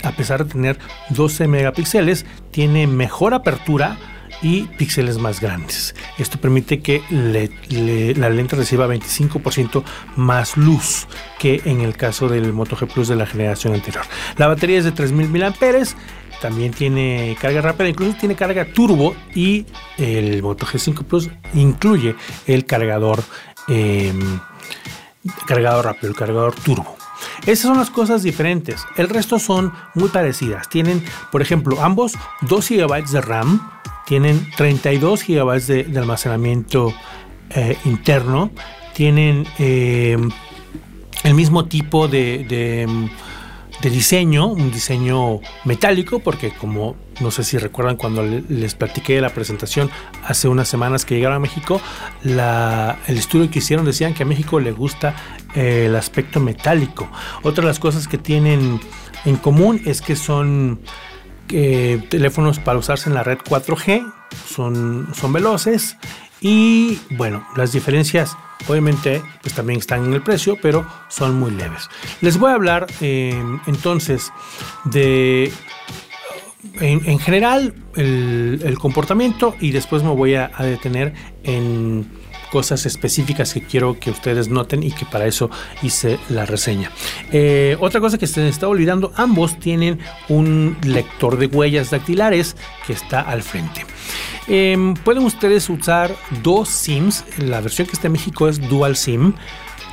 a 0.03 0.13
pesar 0.13 0.47
de 0.47 0.53
tener 0.53 0.79
12 1.11 1.49
megapíxeles, 1.49 2.25
tiene 2.51 2.87
mejor 2.87 3.35
apertura 3.35 3.99
y 4.43 4.65
píxeles 4.65 5.19
más 5.19 5.41
grandes. 5.41 5.95
Esto 6.19 6.39
permite 6.39 6.81
que 6.81 7.03
la 7.11 8.31
lente 8.31 8.57
reciba 8.57 8.87
25% 8.87 9.83
más 10.17 10.57
luz 10.57 11.07
que 11.39 11.63
en 11.65 11.81
el 11.81 11.97
caso 11.97 12.29
del 12.29 12.53
Moto 12.53 12.77
G 12.77 12.87
Plus 12.93 13.09
de 13.09 13.17
la 13.17 13.27
generación 13.27 13.75
anterior. 13.75 14.05
La 14.37 14.49
batería 14.49 14.79
es 14.79 14.85
de 14.85 14.93
3000 14.93 15.29
mAh 15.29 15.53
también 16.43 16.73
tiene 16.73 17.37
carga 17.41 17.61
rápida, 17.61 17.89
incluso 17.89 18.17
tiene 18.19 18.35
carga 18.35 18.65
turbo 18.65 19.15
y 19.33 19.65
el 19.97 20.43
Moto 20.43 20.67
G5 20.67 21.05
Plus 21.05 21.31
incluye 21.55 22.17
el 22.49 22.67
cargador 22.67 23.23
em, 23.69 24.41
cargador 25.47 25.85
rápido, 25.85 26.09
el 26.09 26.17
cargador 26.17 26.57
turbo. 26.57 26.97
Esas 27.43 27.67
son 27.69 27.79
las 27.79 27.91
cosas 27.91 28.25
diferentes. 28.25 28.85
El 28.97 29.09
resto 29.09 29.39
son 29.39 29.73
muy 29.95 30.09
parecidas. 30.09 30.69
Tienen, 30.69 31.05
por 31.31 31.43
ejemplo, 31.43 31.81
ambos 31.81 32.15
2 32.41 32.69
GB 32.71 33.07
de 33.07 33.21
RAM, 33.21 33.71
tienen 34.13 34.47
32 34.59 35.25
GB 35.27 35.87
de, 35.87 35.99
almacenamiento 35.99 36.93
eh, 37.49 37.79
interno, 37.87 38.51
tienen 38.93 39.47
em, 39.59 40.31
el 41.25 41.33
mismo 41.33 41.65
tipo 41.65 42.09
de 42.09 42.77
diseño, 43.83 44.49
un 44.49 44.71
diseño 44.71 45.41
metálico, 45.65 46.19
porque 46.19 46.51
como 46.51 46.95
no 47.21 47.31
sé 47.31 47.43
si 47.43 47.57
recuerdan 47.57 47.97
cuando 47.97 48.23
les 48.23 48.75
platiqué 48.75 49.19
la 49.23 49.31
presentación 49.31 49.89
hace 50.25 50.47
unas 50.47 50.69
semanas 50.69 51.07
que 51.07 51.15
llegaron 51.15 51.37
a 51.37 51.41
México, 51.41 51.81
el 52.23 53.17
estudio 53.17 53.51
que 53.51 53.61
hicieron 53.61 53.87
decían 53.87 54.13
que 54.13 54.25
a 54.25 54.27
México 54.27 54.61
le 54.61 54.73
gusta 54.73 55.15
eh, 55.55 55.87
el 55.87 55.97
aspecto 55.97 56.39
metálico. 56.39 57.09
Otra 57.45 57.63
de 57.63 57.69
las 57.69 57.79
cosas 57.79 58.09
que 58.09 58.19
tienen 58.19 58.79
en 59.25 59.37
común 59.37 59.81
es 59.87 60.03
que 60.03 60.17
son 60.17 60.81
eh, 61.51 62.03
teléfonos 62.09 62.59
para 62.59 62.79
usarse 62.79 63.09
en 63.09 63.15
la 63.15 63.23
red 63.23 63.39
4G, 63.39 64.13
son, 64.47 65.09
son 65.15 65.33
veloces 65.33 65.97
y 66.41 66.99
bueno, 67.11 67.47
las 67.57 67.73
diferencias 67.73 68.37
Obviamente, 68.69 69.23
pues 69.41 69.55
también 69.55 69.81
están 69.81 70.05
en 70.05 70.13
el 70.13 70.23
precio, 70.23 70.57
pero 70.61 70.87
son 71.09 71.39
muy 71.39 71.51
leves. 71.51 71.89
Les 72.21 72.39
voy 72.39 72.51
a 72.51 72.55
hablar 72.55 72.87
eh, 73.01 73.35
entonces 73.67 74.33
de, 74.85 75.53
en, 76.81 77.19
general, 77.19 77.75
el, 77.97 78.77
comportamiento 78.79 79.57
y 79.61 79.73
después 79.73 80.03
me 80.03 80.11
voy 80.11 80.35
a, 80.35 80.49
detener 80.61 81.13
en 81.43 82.09
cosas 82.53 82.85
específicas 82.85 83.55
que 83.55 83.63
quiero 83.63 83.99
que 83.99 84.11
ustedes 84.11 84.49
noten 84.49 84.83
y 84.83 84.91
que 84.93 85.07
para 85.07 85.27
eso 85.27 85.51
hice 85.83 86.21
la 86.29 86.45
reseña. 86.45 86.91
Eh, 87.33 87.79
otra 87.81 87.99
cosa 87.99 88.19
que 88.19 88.27
se 88.27 88.43
me 88.43 88.49
está 88.51 88.69
olvidando, 88.69 89.11
ambos 89.17 89.59
tienen 89.59 89.99
un 90.29 90.77
lector 90.83 91.39
de 91.39 91.47
huellas 91.47 91.91
dactilares 91.91 92.55
que 92.87 92.93
está 92.93 93.23
al 93.23 93.43
frente. 93.43 93.87
Em, 94.49 94.93
pueden 94.93 95.25
ustedes 95.25 95.71
usar 95.71 96.15
dos 96.43 96.69
SIMs. 96.69 97.25
La 97.39 97.63
versión 97.63 97.87
que 97.87 97.95
está 97.95 98.09
en 98.09 98.13
México 98.13 98.49
es 98.49 98.61
Dual 98.69 98.97
SIM. 98.97 99.33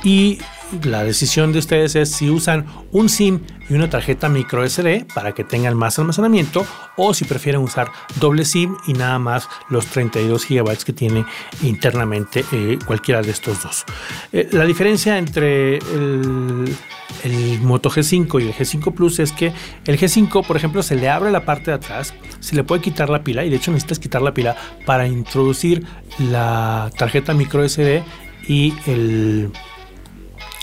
Y 0.04 0.38
la 0.84 1.04
decisión 1.04 1.52
de 1.52 1.58
ustedes 1.58 1.96
es 1.96 2.12
si 2.12 2.30
usan 2.30 2.66
un 2.92 3.08
SIM 3.08 3.40
y 3.68 3.74
una 3.74 3.90
tarjeta 3.90 4.28
micro 4.28 4.68
SD 4.68 5.06
para 5.14 5.32
que 5.32 5.44
tengan 5.44 5.76
más 5.76 5.98
almacenamiento 5.98 6.66
o 6.96 7.14
si 7.14 7.24
prefieren 7.24 7.60
usar 7.60 7.90
doble 8.20 8.44
SIM 8.44 8.76
y 8.86 8.92
nada 8.92 9.18
más 9.18 9.48
los 9.68 9.86
32 9.86 10.46
GB 10.48 10.84
que 10.84 10.92
tiene 10.92 11.24
internamente 11.62 12.44
eh, 12.52 12.78
cualquiera 12.84 13.22
de 13.22 13.30
estos 13.30 13.62
dos. 13.62 13.84
Eh, 14.32 14.48
la 14.52 14.64
diferencia 14.64 15.18
entre 15.18 15.76
el, 15.76 16.76
el 17.24 17.60
Moto 17.62 17.90
G5 17.90 18.42
y 18.42 18.48
el 18.48 18.54
G5 18.54 18.94
Plus 18.94 19.18
es 19.18 19.32
que 19.32 19.52
el 19.86 19.98
G5, 19.98 20.46
por 20.46 20.56
ejemplo, 20.56 20.82
se 20.82 20.96
le 20.96 21.08
abre 21.08 21.30
la 21.30 21.44
parte 21.44 21.70
de 21.70 21.76
atrás, 21.76 22.14
se 22.40 22.56
le 22.56 22.64
puede 22.64 22.82
quitar 22.82 23.10
la 23.10 23.22
pila 23.22 23.44
y 23.44 23.50
de 23.50 23.56
hecho 23.56 23.70
necesitas 23.70 23.98
quitar 23.98 24.22
la 24.22 24.34
pila 24.34 24.56
para 24.86 25.06
introducir 25.06 25.84
la 26.18 26.90
tarjeta 26.96 27.34
micro 27.34 27.66
SD 27.68 28.02
y 28.48 28.74
el 28.86 29.52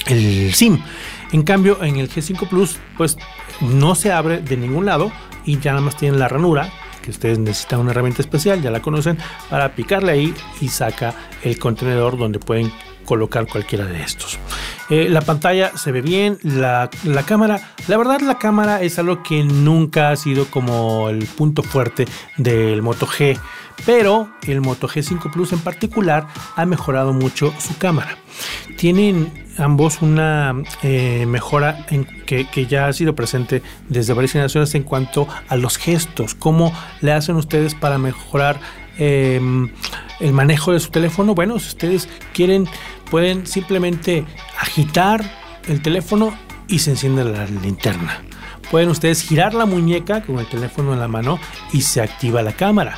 el 0.08 0.54
SIM. 0.54 0.80
En 1.32 1.44
cambio, 1.44 1.84
en 1.84 1.98
el 1.98 2.10
G5 2.10 2.48
Plus, 2.48 2.78
pues 2.98 3.18
no 3.62 3.96
se 3.96 4.12
abre 4.12 4.40
de 4.40 4.58
ningún 4.58 4.86
lado 4.86 5.12
y 5.46 5.60
ya 5.60 5.72
nada 5.72 5.84
más 5.84 5.98
tienen 5.98 6.20
la 6.20 6.28
ranura, 6.28 6.70
que 7.02 7.12
ustedes 7.12 7.40
necesitan 7.40 7.80
una 7.80 7.92
herramienta 7.92 8.22
especial, 8.22 8.62
ya 8.62 8.72
la 8.72 8.82
conocen, 8.82 9.18
para 9.50 9.74
picarle 9.74 10.12
ahí 10.12 10.34
y 10.62 10.70
saca 10.70 11.14
el 11.44 11.58
contenedor 11.58 12.18
donde 12.18 12.40
pueden 12.40 12.72
colocar 13.06 13.48
cualquiera 13.48 13.86
de 13.86 14.04
estos. 14.04 14.38
Eh, 14.90 15.08
la 15.10 15.22
pantalla 15.22 15.72
se 15.78 15.92
ve 15.92 16.02
bien, 16.02 16.38
la, 16.44 16.90
la, 17.06 17.24
cámara, 17.24 17.74
la 17.88 17.98
verdad 17.98 18.20
la 18.20 18.38
cámara 18.38 18.82
es 18.82 19.00
algo 19.00 19.24
que 19.24 19.44
nunca 19.44 20.12
ha 20.12 20.16
sido 20.18 20.46
como 20.46 21.10
el 21.10 21.26
punto 21.26 21.64
fuerte 21.64 22.06
del 22.36 22.82
Moto 22.82 23.08
G, 23.08 23.40
pero 23.86 24.30
el 24.48 24.62
Moto 24.62 24.88
G5 24.88 25.32
Plus 25.32 25.54
en 25.54 25.60
particular 25.60 26.28
ha 26.56 26.66
mejorado 26.66 27.14
mucho 27.14 27.54
su 27.60 27.78
cámara. 27.78 28.18
Tienen 28.78 29.48
ambos 29.58 30.02
una 30.02 30.56
eh, 30.84 31.26
mejora 31.28 31.86
que, 32.26 32.66
ya 32.68 32.88
ha 32.88 32.94
sido 32.94 33.16
presente 33.16 33.62
desde 33.90 34.14
varias 34.14 34.34
generaciones 34.34 34.76
en 34.76 34.84
cuanto 34.84 35.28
a 35.48 35.56
los 35.56 35.78
gestos, 35.78 36.36
cómo 36.36 36.74
le 37.02 37.12
hacen 37.12 37.36
ustedes 37.36 37.76
para 37.76 37.98
mejorar 37.98 38.60
em, 38.98 39.70
el 40.20 40.34
manejo 40.34 40.74
de 40.74 40.80
su 40.80 40.90
teléfono. 40.90 41.34
Bueno, 41.34 41.60
si 41.60 41.70
ustedes 41.70 42.10
quieren, 42.34 42.68
pueden 43.10 43.48
simplemente 43.48 44.26
agitar 44.60 45.24
el 45.68 45.82
teléfono 45.82 46.34
y 46.68 46.80
se 46.80 46.92
enciende 46.92 47.24
la 47.24 47.46
linterna. 47.46 48.22
Pueden 48.70 48.90
ustedes 48.90 49.22
girar 49.22 49.54
la 49.54 49.66
muñeca 49.66 50.22
con 50.22 50.40
el 50.40 50.46
teléfono 50.46 50.94
en 50.94 51.00
la 51.00 51.08
mano 51.08 51.40
y 51.72 51.82
se 51.82 52.02
activa 52.02 52.42
la 52.42 52.52
cámara. 52.52 52.98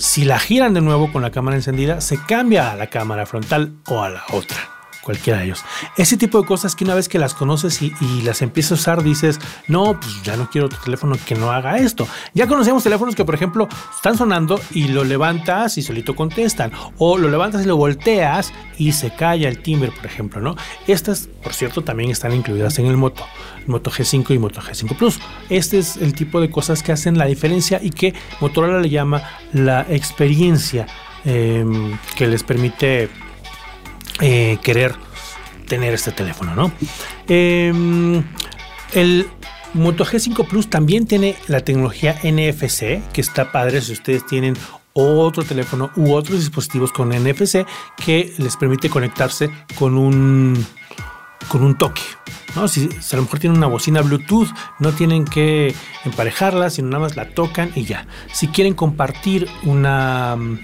Si 0.00 0.24
la 0.24 0.38
giran 0.38 0.72
de 0.72 0.80
nuevo 0.80 1.12
con 1.12 1.20
la 1.20 1.30
cámara 1.30 1.58
encendida, 1.58 2.00
se 2.00 2.16
cambia 2.24 2.72
a 2.72 2.74
la 2.74 2.86
cámara 2.86 3.26
frontal 3.26 3.74
o 3.86 4.02
a 4.02 4.08
la 4.08 4.22
otra 4.32 4.79
cualquiera 5.02 5.38
de 5.38 5.46
ellos. 5.46 5.64
Ese 5.96 6.16
tipo 6.16 6.40
de 6.40 6.46
cosas 6.46 6.74
que 6.76 6.84
una 6.84 6.94
vez 6.94 7.08
que 7.08 7.18
las 7.18 7.34
conoces 7.34 7.80
y, 7.82 7.92
las 8.22 8.42
empiezas 8.42 8.72
a 8.72 8.74
usar, 8.74 9.02
dices, 9.02 9.38
no, 9.68 9.98
pues 9.98 10.22
ya 10.22 10.36
no 10.36 10.50
quiero 10.50 10.66
otro 10.66 10.78
teléfono 10.84 11.16
que 11.24 11.34
no 11.34 11.50
haga 11.50 11.78
esto. 11.78 12.06
Ya 12.34 12.46
conocemos 12.46 12.82
teléfonos 12.82 13.14
que, 13.14 13.24
por 13.24 13.34
ejemplo, 13.34 13.68
están 13.94 14.16
sonando 14.16 14.60
y 14.72 14.88
lo 14.88 15.04
levantas 15.04 15.78
y 15.78 15.82
solito 15.82 16.14
contestan. 16.14 16.72
O 16.98 17.18
lo 17.18 17.28
levantas 17.28 17.62
y 17.62 17.66
lo 17.66 17.76
volteas 17.76 18.52
y 18.78 18.92
se 18.92 19.14
calla 19.14 19.48
el 19.48 19.62
timbre, 19.62 19.90
por 19.90 20.06
ejemplo, 20.06 20.40
¿no? 20.40 20.56
Estas, 20.86 21.28
por 21.42 21.52
cierto, 21.52 21.82
también 21.82 22.10
están 22.10 22.32
incluidas 22.32 22.78
en 22.78 22.86
el 22.86 22.96
Moto, 22.96 23.24
Moto 23.66 23.90
G5 23.90 24.34
y 24.34 24.38
Moto 24.38 24.60
G5 24.60 24.96
Plus. 24.96 25.18
Este 25.48 25.78
es 25.78 25.96
el 25.96 26.14
tipo 26.14 26.40
de 26.40 26.50
cosas 26.50 26.82
que 26.82 26.92
hacen 26.92 27.18
la 27.18 27.26
diferencia 27.26 27.80
y 27.82 27.90
que 27.90 28.14
Motorola 28.40 28.80
le 28.80 28.88
llama 28.88 29.22
la 29.52 29.86
experiencia 29.88 30.86
em, 31.24 31.96
que 32.16 32.26
les 32.26 32.42
permite 32.42 33.10
eh, 34.20 34.58
querer 34.62 34.94
tener 35.66 35.94
este 35.94 36.12
teléfono, 36.12 36.54
¿no? 36.54 36.72
Em, 37.28 38.22
el 38.92 39.28
Moto 39.74 40.04
G5 40.04 40.46
Plus 40.48 40.68
también 40.68 41.06
tiene 41.06 41.36
la 41.46 41.60
tecnología 41.60 42.18
NFC, 42.24 43.02
que 43.12 43.20
está 43.20 43.52
padre 43.52 43.80
si 43.80 43.92
ustedes 43.92 44.26
tienen 44.26 44.56
otro 44.92 45.44
teléfono 45.44 45.90
u 45.96 46.12
otros 46.12 46.40
dispositivos 46.40 46.92
con 46.92 47.10
NFC 47.10 47.64
que 47.96 48.32
les 48.38 48.56
permite 48.56 48.90
conectarse 48.90 49.50
con 49.78 49.96
un 49.96 50.66
con 51.48 51.62
un 51.62 51.76
toque. 51.76 52.02
¿no? 52.54 52.68
Si, 52.68 52.88
a 52.88 53.16
lo 53.16 53.22
mejor 53.22 53.38
tienen 53.38 53.58
una 53.58 53.66
bocina 53.66 54.02
Bluetooth, 54.02 54.48
no 54.78 54.92
tienen 54.92 55.24
que 55.24 55.74
emparejarla, 56.04 56.70
sino 56.70 56.88
nada 56.88 57.00
más 57.00 57.16
la 57.16 57.28
tocan 57.28 57.72
y 57.74 57.84
ya. 57.84 58.06
Si 58.32 58.48
quieren 58.48 58.74
compartir 58.74 59.48
una 59.64 60.36
mm, 60.36 60.58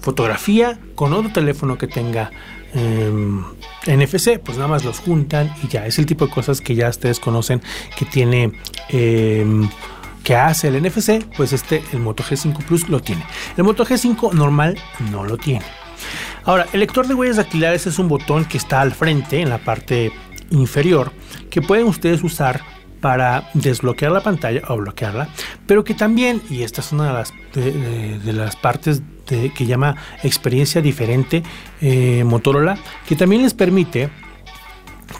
fotografía 0.00 0.78
con 0.94 1.12
otro 1.12 1.32
teléfono 1.32 1.78
que 1.78 1.88
tenga 1.88 2.30
Em, 2.74 3.42
NFC, 3.86 4.38
pues 4.38 4.58
nada 4.58 4.68
más 4.68 4.84
los 4.84 4.98
juntan 4.98 5.54
y 5.62 5.68
ya. 5.68 5.86
Es 5.86 5.98
el 5.98 6.06
tipo 6.06 6.26
de 6.26 6.32
cosas 6.32 6.60
que 6.60 6.74
ya 6.74 6.88
ustedes 6.88 7.20
conocen 7.20 7.62
que 7.96 8.04
tiene. 8.04 8.52
Em, 8.90 9.68
que 10.24 10.36
hace 10.36 10.68
el 10.68 10.76
NFC, 10.82 11.24
pues 11.36 11.54
este, 11.54 11.82
el 11.92 12.00
Moto 12.00 12.22
G5 12.22 12.62
Plus 12.64 12.88
lo 12.90 13.00
tiene. 13.00 13.24
El 13.56 13.64
Moto 13.64 13.86
G5 13.86 14.34
normal 14.34 14.76
no 15.10 15.24
lo 15.24 15.38
tiene. 15.38 15.64
Ahora, 16.44 16.66
el 16.72 16.80
lector 16.80 17.06
de 17.06 17.14
huellas 17.14 17.36
dactilares 17.36 17.86
es 17.86 17.98
un 17.98 18.08
botón 18.08 18.44
que 18.44 18.58
está 18.58 18.82
al 18.82 18.92
frente, 18.92 19.40
en 19.40 19.48
la 19.48 19.58
parte 19.58 20.12
inferior, 20.50 21.12
que 21.48 21.62
pueden 21.62 21.86
ustedes 21.86 22.22
usar 22.22 22.60
para 23.00 23.48
desbloquear 23.54 24.12
la 24.12 24.22
pantalla 24.22 24.60
o 24.68 24.76
bloquearla, 24.76 25.28
pero 25.66 25.84
que 25.84 25.94
también, 25.94 26.42
y 26.50 26.62
esta 26.62 26.80
es 26.80 26.92
una 26.92 27.06
de 27.06 27.12
las, 27.12 27.32
de 27.54 28.32
las 28.32 28.56
partes 28.56 29.02
que 29.28 29.66
llama 29.66 29.96
experiencia 30.22 30.80
diferente 30.80 31.42
eh, 31.80 32.24
Motorola, 32.24 32.78
que 33.06 33.16
también 33.16 33.42
les 33.42 33.54
permite, 33.54 34.10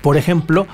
por 0.03 0.16
ejemplo, 0.16 0.66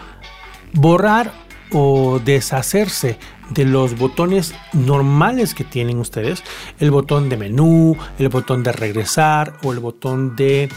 borrar 0.73 1.33
o 1.73 2.21
deshacerse 2.25 3.19
de 3.51 3.65
los 3.65 3.99
botones 3.99 4.55
normales 4.73 5.55
que 5.55 5.65
tienen 5.65 5.99
ustedes, 5.99 6.43
el 6.79 6.91
botón 6.91 7.29
de 7.29 7.37
menú, 7.37 7.97
el 8.19 8.29
botón 8.29 8.63
de 8.63 8.73
regresar 8.73 9.55
o 9.63 9.73
el 9.73 9.81
botón 9.81 10.37
de 10.37 10.69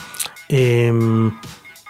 em, 0.49 1.31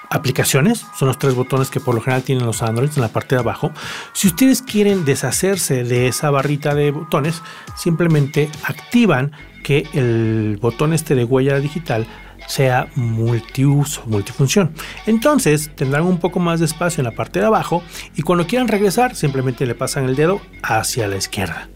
aplicaciones, 0.10 0.86
son 0.97 1.08
los 1.08 1.17
tres 1.17 1.36
botones 1.36 1.69
que 1.69 1.80
por 1.80 1.95
lo 1.95 2.01
general 2.01 2.23
tienen 2.23 2.45
los 2.45 2.62
Androids 2.62 2.97
en 2.97 3.01
la 3.01 3.10
parte 3.10 3.36
de 3.36 3.41
abajo. 3.41 3.71
Si 4.13 4.27
ustedes 4.27 4.62
quieren 4.62 5.06
deshacerse 5.06 5.84
de 5.84 6.08
esa 6.08 6.30
barrita 6.30 6.75
de 6.75 6.91
botones, 6.91 7.41
simplemente 7.75 8.49
activan 8.63 9.32
que 9.67 9.86
el 9.93 10.58
botón 10.62 10.93
este 10.93 11.13
de 11.13 11.25
huella 11.25 11.60
digital 11.60 12.08
sea 12.47 12.88
multiuso, 12.95 14.01
multifunción. 14.06 14.71
Entonces 15.06 15.71
tendrán 15.75 16.03
un 16.03 16.19
poco 16.19 16.39
más 16.39 16.62
de 16.62 16.65
espacio 16.65 17.01
en 17.01 17.06
la 17.06 17.12
parte 17.12 17.41
de 17.41 17.47
abajo 17.47 17.84
y 18.15 18.21
cuando 18.21 18.47
quieran 18.47 18.69
regresar 18.69 19.13
simplemente 19.13 19.65
le 19.65 19.75
pasan 19.75 20.06
el 20.06 20.15
dedo 20.15 20.39
hacia 20.63 21.10
la 21.10 21.17
izquierda. 21.17 21.67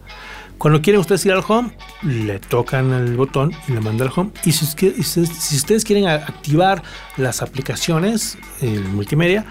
Cuando 0.56 0.80
quieren 0.80 1.00
ustedes 1.00 1.26
ir 1.26 1.32
al 1.32 1.44
home, 1.46 1.76
le 2.00 2.38
tocan 2.38 2.92
el 2.94 3.14
botón 3.14 3.52
y 3.68 3.72
le 3.72 3.80
mandan 3.82 4.08
al 4.08 4.14
home. 4.16 4.30
Y 4.46 4.52
si, 4.52 4.64
si 4.64 5.56
ustedes 5.56 5.84
quieren 5.84 6.08
activar 6.08 6.82
las 7.18 7.42
aplicaciones, 7.42 8.38
el 8.62 8.84
multimedia, 8.84 9.44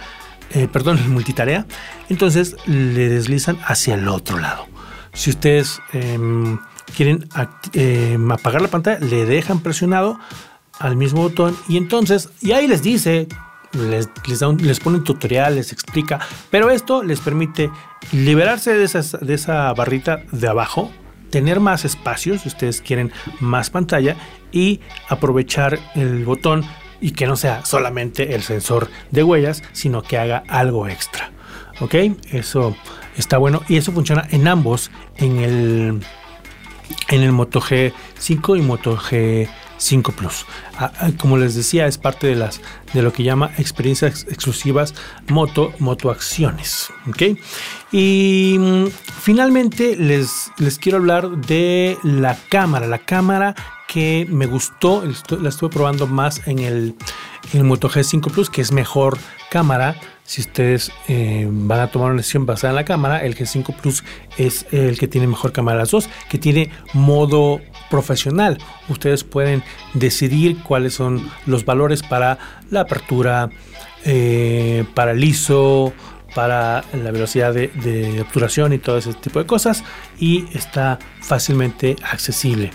eh, 0.49 0.67
perdón, 0.67 0.97
el 0.97 1.09
multitarea, 1.09 1.67
entonces 2.09 2.55
le 2.65 3.07
deslizan 3.07 3.59
hacia 3.65 3.93
el 3.93 4.07
otro 4.07 4.39
lado. 4.39 4.65
Si 5.13 5.29
ustedes 5.29 5.79
em, 5.93 6.57
quieren 6.95 7.27
em, 7.73 8.31
apagar 8.31 8.61
la 8.61 8.67
pantalla, 8.67 8.99
le 8.99 9.25
dejan 9.25 9.59
presionado 9.59 10.19
al 10.79 10.95
mismo 10.95 11.21
botón 11.21 11.55
y 11.67 11.77
entonces, 11.77 12.29
y 12.41 12.51
ahí 12.51 12.67
les 12.67 12.81
dice, 12.81 13.27
les, 13.73 14.09
les, 14.27 14.81
un 14.85 15.03
tutorial, 15.03 15.55
les 15.55 15.71
explica, 15.71 16.19
pero 16.49 16.69
esto 16.69 17.03
les 17.03 17.19
permite 17.19 17.69
liberarse 18.11 18.73
de, 18.73 18.87
de 19.21 19.33
esa 19.33 19.73
barrita 19.73 20.23
de 20.31 20.47
abajo, 20.47 20.91
tener 21.29 21.59
más 21.59 21.85
espacios 21.85 22.41
si 22.41 22.49
ustedes 22.49 22.81
quieren 22.81 23.11
más 23.39 23.69
pantalla 23.69 24.15
y 24.51 24.81
aprovechar 25.07 25.79
el 25.95 26.25
botón 26.25 26.65
y 26.99 27.11
que 27.11 27.25
no 27.25 27.35
sea 27.35 27.65
solamente 27.65 28.35
el 28.35 28.43
sensor 28.43 28.89
de 29.09 29.23
huellas, 29.23 29.63
sino 29.71 30.03
que 30.03 30.17
haga 30.17 30.43
algo 30.47 30.87
extra. 30.87 31.31
¿Ok? 31.79 31.95
Eso 32.31 32.75
está 33.17 33.37
bueno 33.37 33.61
y 33.67 33.77
eso 33.77 33.91
funciona 33.91 34.27
en 34.29 34.47
ambos, 34.47 34.91
en 35.17 35.39
el, 35.39 36.01
en 37.09 37.21
el 37.21 37.31
Moto 37.31 37.61
G5 37.61 38.57
y 38.57 38.61
Moto 38.61 38.97
G 38.97 39.49
5 39.77 40.11
Plus. 40.11 40.45
Ah, 40.77 40.91
ah, 40.99 41.09
como 41.17 41.37
les 41.37 41.55
decía, 41.55 41.87
es 41.87 41.97
parte 41.97 42.27
de 42.27 42.35
las 42.35 42.61
de 42.93 43.01
lo 43.01 43.11
que 43.11 43.23
llama 43.23 43.51
experiencias 43.57 44.25
exclusivas 44.29 44.93
Moto 45.27 45.73
Moto 45.79 46.11
Acciones. 46.11 46.89
¿ok? 47.09 47.37
Y 47.91 48.57
mm, 48.59 48.85
finalmente 49.21 49.95
les, 49.95 50.51
les 50.57 50.77
quiero 50.77 50.99
hablar 50.99 51.29
de 51.29 51.97
la 52.03 52.37
cámara. 52.49 52.87
La 52.87 52.99
cámara 52.99 53.55
que 53.87 54.25
me 54.29 54.45
gustó, 54.45 55.03
la 55.03 55.49
estuve 55.49 55.69
probando 55.69 56.07
más 56.07 56.47
en 56.47 56.59
el, 56.59 56.95
en 57.51 57.59
el 57.59 57.63
Moto 57.63 57.89
G5 57.89 58.31
Plus, 58.31 58.49
que 58.49 58.61
es 58.61 58.71
mejor 58.71 59.17
cámara 59.49 59.95
si 60.31 60.39
ustedes 60.39 60.93
eh, 61.09 61.45
van 61.45 61.81
a 61.81 61.87
tomar 61.87 62.11
una 62.11 62.21
decisión 62.21 62.45
basada 62.45 62.71
en 62.71 62.75
la 62.77 62.85
cámara, 62.85 63.21
el 63.25 63.35
G5 63.35 63.75
Plus 63.75 64.01
es 64.37 64.65
el 64.71 64.97
que 64.97 65.09
tiene 65.09 65.27
mejor 65.27 65.51
cámara 65.51 65.75
de 65.75 65.81
las 65.81 65.91
dos, 65.91 66.09
que 66.29 66.37
tiene 66.37 66.71
modo 66.93 67.59
profesional. 67.89 68.57
Ustedes 68.87 69.25
pueden 69.25 69.61
decidir 69.93 70.63
cuáles 70.63 70.93
son 70.93 71.29
los 71.45 71.65
valores 71.65 72.01
para 72.01 72.37
la 72.69 72.79
apertura, 72.79 73.49
eh, 74.05 74.85
para 74.95 75.11
el 75.11 75.21
ISO, 75.21 75.91
para 76.33 76.85
la 76.93 77.11
velocidad 77.11 77.53
de, 77.53 78.21
obturación 78.21 78.71
y 78.71 78.77
todo 78.77 78.99
ese 78.99 79.13
tipo 79.13 79.37
de 79.39 79.45
cosas 79.45 79.83
y 80.17 80.45
está 80.53 80.97
fácilmente 81.19 81.97
accesible. 82.09 82.71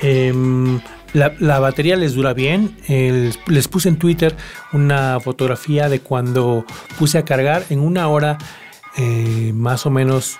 Em, 0.00 0.80
la, 1.12 1.58
batería 1.60 1.96
les 1.96 2.14
dura 2.14 2.34
bien. 2.34 2.76
les 2.88 3.68
puse 3.68 3.88
en 3.88 3.96
Twitter 3.96 4.36
una 4.72 5.20
fotografía 5.20 5.88
de 5.88 6.00
cuando 6.00 6.64
puse 6.98 7.18
a 7.18 7.24
cargar 7.24 7.64
en 7.70 7.80
una 7.80 8.08
hora, 8.08 8.38
eh, 8.96 9.52
más 9.54 9.86
o 9.86 9.90
menos 9.90 10.38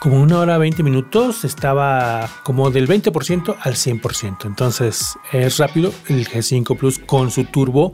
como 0.00 0.20
una 0.20 0.40
hora 0.40 0.58
20 0.58 0.82
minutos, 0.82 1.44
estaba 1.44 2.28
como 2.42 2.70
del 2.70 2.88
20% 2.88 3.56
al 3.60 3.74
100%. 3.74 4.46
Entonces 4.46 5.16
es 5.32 5.58
rápido 5.58 5.92
el 6.08 6.28
G5 6.28 6.76
Plus 6.76 6.98
con 6.98 7.30
su 7.30 7.44
turbo, 7.44 7.92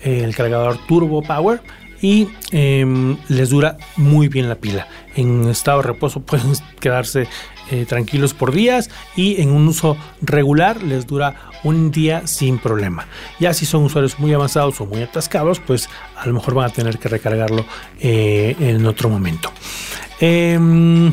el 0.00 0.34
cargador 0.34 0.78
Turbo 0.86 1.22
Power 1.22 1.60
y 2.02 2.28
em, 2.50 3.16
les 3.28 3.48
dura 3.48 3.78
muy 3.96 4.28
bien 4.28 4.48
la 4.48 4.56
pila. 4.56 4.88
En 5.14 5.48
estado 5.48 5.80
de 5.80 5.88
reposo 5.88 6.20
pueden 6.26 6.52
quedarse 6.80 7.28
eh, 7.70 7.86
tranquilos 7.86 8.34
por 8.34 8.52
días 8.52 8.90
y 9.16 9.40
en 9.40 9.50
un 9.50 9.66
uso 9.68 9.96
regular 10.20 10.82
les 10.82 11.06
dura 11.06 11.52
un 11.62 11.90
día 11.90 12.26
sin 12.26 12.58
problema. 12.58 13.06
Ya 13.38 13.54
si 13.54 13.64
son 13.64 13.84
usuarios 13.84 14.18
muy 14.18 14.34
avanzados 14.34 14.80
o 14.80 14.86
muy 14.86 15.00
atascados, 15.00 15.60
pues 15.60 15.88
a 16.16 16.26
lo 16.26 16.34
mejor 16.34 16.54
van 16.54 16.66
a 16.66 16.72
tener 16.72 16.98
que 16.98 17.08
recargarlo 17.08 17.64
eh, 18.00 18.56
en 18.58 18.84
otro 18.84 19.08
momento. 19.08 19.52
Em, 20.20 21.06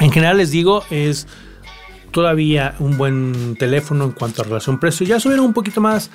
en 0.00 0.12
general 0.12 0.38
les 0.38 0.50
digo, 0.50 0.82
es 0.90 1.28
todavía 2.10 2.74
un 2.80 2.98
buen 2.98 3.56
teléfono 3.56 4.04
en 4.04 4.12
cuanto 4.12 4.42
a 4.42 4.44
relación 4.44 4.80
precio. 4.80 5.06
Ya 5.06 5.20
subieron 5.20 5.46
un 5.46 5.52
poquito 5.52 5.80
más 5.80 6.10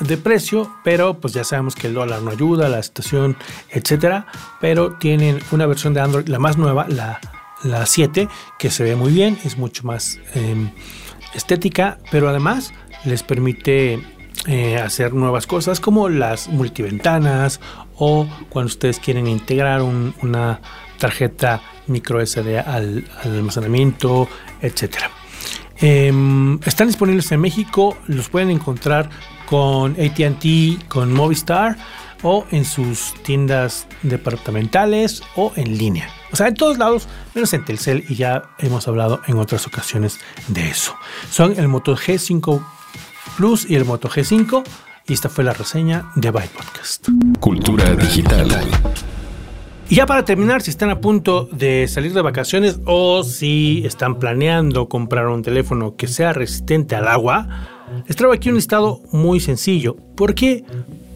de 0.00 0.16
precio, 0.16 0.72
pero 0.84 1.20
pues 1.20 1.34
ya 1.34 1.44
sabemos 1.44 1.74
que 1.74 1.86
el 1.86 1.94
dólar 1.94 2.22
no 2.22 2.30
ayuda, 2.30 2.68
la 2.68 2.82
situación, 2.82 3.36
etcétera. 3.70 4.26
Pero 4.60 4.94
tienen 4.94 5.40
una 5.50 5.66
versión 5.66 5.94
de 5.94 6.00
Android, 6.00 6.28
la 6.28 6.38
más 6.38 6.56
nueva, 6.56 6.86
la, 6.88 7.20
la 7.62 7.86
7, 7.86 8.28
que 8.58 8.70
se 8.70 8.84
ve 8.84 8.96
muy 8.96 9.12
bien, 9.12 9.38
es 9.44 9.58
mucho 9.58 9.84
más 9.84 10.18
em, 10.34 10.70
estética, 11.34 11.98
pero 12.10 12.28
además 12.28 12.72
les 13.04 13.22
permite 13.22 14.02
eh, 14.46 14.76
hacer 14.76 15.14
nuevas 15.14 15.46
cosas 15.46 15.80
como 15.80 16.08
las 16.08 16.48
multiventanas 16.48 17.60
o 17.96 18.28
cuando 18.48 18.68
ustedes 18.68 19.00
quieren 19.00 19.26
integrar 19.26 19.82
una 19.82 20.60
tarjeta 20.98 21.60
micro 21.86 22.24
SD 22.24 22.58
al, 22.58 23.04
almacenamiento, 23.22 24.28
etcétera. 24.60 25.10
Em, 25.80 26.58
están 26.64 26.88
disponibles 26.88 27.30
en 27.32 27.40
México, 27.40 27.96
los 28.06 28.28
pueden 28.28 28.50
encontrar 28.50 29.10
con 29.48 29.92
ATT, 29.92 30.88
con 30.88 31.12
Movistar 31.12 31.76
o 32.22 32.44
en 32.50 32.64
sus 32.64 33.14
tiendas 33.22 33.86
departamentales 34.02 35.22
o 35.36 35.52
en 35.56 35.78
línea. 35.78 36.08
O 36.32 36.36
sea, 36.36 36.48
en 36.48 36.54
todos 36.54 36.78
lados, 36.78 37.08
menos 37.34 37.52
en 37.54 37.64
Telcel 37.64 38.04
y 38.08 38.16
ya 38.16 38.50
hemos 38.58 38.88
hablado 38.88 39.20
en 39.26 39.38
otras 39.38 39.66
ocasiones 39.66 40.18
de 40.48 40.68
eso. 40.68 40.94
Son 41.30 41.58
el 41.58 41.68
Moto 41.68 41.96
G5 41.96 42.62
Plus 43.36 43.70
y 43.70 43.76
el 43.76 43.84
Moto 43.84 44.08
G5 44.08 44.64
y 45.06 45.12
esta 45.14 45.28
fue 45.28 45.44
la 45.44 45.54
reseña 45.54 46.10
de 46.16 46.30
Byte 46.30 46.50
Podcast. 46.50 47.08
Cultura 47.40 47.94
digital. 47.94 48.48
Y 49.88 49.94
ya 49.94 50.04
para 50.04 50.26
terminar, 50.26 50.60
si 50.60 50.70
están 50.70 50.90
a 50.90 51.00
punto 51.00 51.48
de 51.50 51.88
salir 51.88 52.12
de 52.12 52.20
vacaciones 52.20 52.78
o 52.84 53.22
si 53.22 53.82
están 53.86 54.18
planeando 54.18 54.90
comprar 54.90 55.28
un 55.28 55.42
teléfono 55.42 55.96
que 55.96 56.08
sea 56.08 56.34
resistente 56.34 56.94
al 56.94 57.08
agua, 57.08 57.77
les 58.06 58.32
aquí 58.32 58.48
un 58.48 58.56
listado 58.56 59.00
muy 59.12 59.40
sencillo. 59.40 59.96
¿Por 60.16 60.34
qué? 60.34 60.64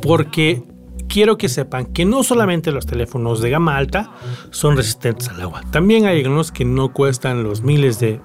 Porque 0.01 0.63
quiero 1.09 1.37
que 1.37 1.49
sepan 1.49 1.87
que 1.87 2.05
no 2.05 2.23
solamente 2.23 2.73
los 2.73 2.87
teléfonos 2.87 3.41
de 3.41 3.51
gama 3.51 3.77
alta 3.77 4.13
son 4.51 4.77
resistentes 4.77 5.29
al 5.29 5.41
agua. 5.43 5.63
También 5.71 6.07
hay 6.07 6.23
algunos 6.23 6.53
que 6.53 6.65
no 6.65 6.93
cuestan 6.93 7.43
los 7.43 7.63
miles 7.63 8.01
de, 8.01 8.21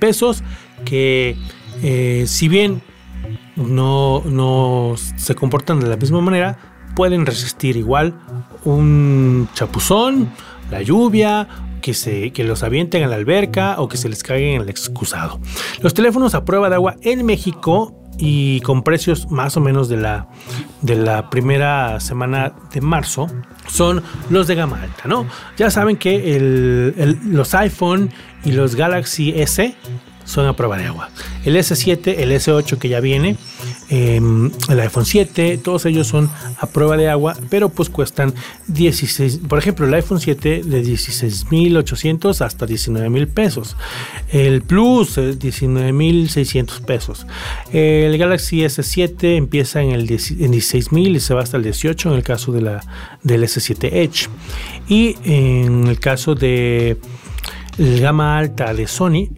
pesos, 0.00 0.42
que 0.84 1.36
eh, 1.82 2.24
si 2.26 2.48
bien 2.48 2.82
no, 3.56 4.22
no 4.24 4.94
se 4.96 5.34
comportan 5.34 5.80
de 5.80 5.88
la 5.88 5.96
misma 5.96 6.20
manera, 6.20 6.75
pueden 6.96 7.26
resistir 7.26 7.76
igual 7.76 8.14
un 8.64 9.48
chapuzón, 9.54 10.32
la 10.70 10.82
lluvia 10.82 11.46
que, 11.80 11.94
se, 11.94 12.32
que 12.32 12.42
los 12.42 12.64
avienten 12.64 13.04
a 13.04 13.06
la 13.06 13.14
alberca 13.14 13.76
o 13.78 13.86
que 13.86 13.96
se 13.96 14.08
les 14.08 14.24
caigan 14.24 14.54
en 14.54 14.62
el 14.62 14.68
excusado. 14.68 15.38
Los 15.80 15.94
teléfonos 15.94 16.34
a 16.34 16.44
prueba 16.44 16.68
de 16.68 16.74
agua 16.74 16.96
en 17.02 17.24
México 17.24 17.94
y 18.18 18.60
con 18.60 18.82
precios 18.82 19.30
más 19.30 19.56
o 19.56 19.60
menos 19.60 19.88
de 19.88 19.98
la, 19.98 20.26
de 20.80 20.96
la 20.96 21.28
primera 21.28 22.00
semana 22.00 22.54
de 22.72 22.80
marzo 22.80 23.28
son 23.68 24.02
los 24.30 24.46
de 24.46 24.54
gama 24.54 24.82
alta, 24.82 25.02
¿no? 25.04 25.26
Ya 25.58 25.70
saben 25.70 25.96
que 25.96 26.94
los 27.26 27.54
iPhone 27.54 28.10
y 28.42 28.52
los 28.52 28.74
Galaxy 28.74 29.34
S 29.36 29.76
son 30.24 30.46
a 30.46 30.56
prueba 30.56 30.78
de 30.78 30.86
agua. 30.86 31.10
El 31.44 31.56
S7, 31.56 32.14
el 32.18 32.32
S8 32.32 32.78
que 32.78 32.88
ya 32.88 33.00
viene, 33.00 33.36
em, 33.88 34.50
el 34.68 34.80
iPhone 34.80 35.04
7, 35.04 35.58
todos 35.58 35.86
ellos 35.86 36.06
son 36.06 36.30
a 36.58 36.66
prueba 36.66 36.96
de 36.96 37.08
agua, 37.08 37.36
pero 37.50 37.68
pues 37.68 37.88
cuestan 37.88 38.34
16, 38.68 39.40
por 39.48 39.58
ejemplo, 39.58 39.86
el 39.86 39.94
iPhone 39.94 40.20
7 40.20 40.62
de 40.64 40.82
16.800 40.82 42.40
hasta 42.44 42.66
19.000 42.66 43.26
pesos. 43.28 43.76
El 44.30 44.62
Plus, 44.62 45.18
19.600 45.18 46.80
pesos. 46.80 47.26
El 47.72 48.16
Galaxy 48.18 48.60
S7 48.60 49.36
empieza 49.36 49.82
en, 49.82 49.92
el 49.92 50.08
16.000 50.08 51.16
y 51.16 51.20
se 51.20 51.34
va 51.34 51.42
hasta 51.42 51.56
el 51.56 51.62
18 51.62 52.10
en 52.10 52.16
el 52.16 52.22
caso 52.22 52.52
de 52.52 52.62
la, 52.62 52.80
del 53.22 53.42
S7 53.44 53.92
Edge. 53.92 54.28
Y 54.88 55.16
en 55.24 55.86
el 55.86 56.00
caso 56.00 56.34
de 56.34 56.96
El 57.78 58.00
gama 58.00 58.38
alta 58.38 58.72
de 58.72 58.86
Sony, 58.86 59.28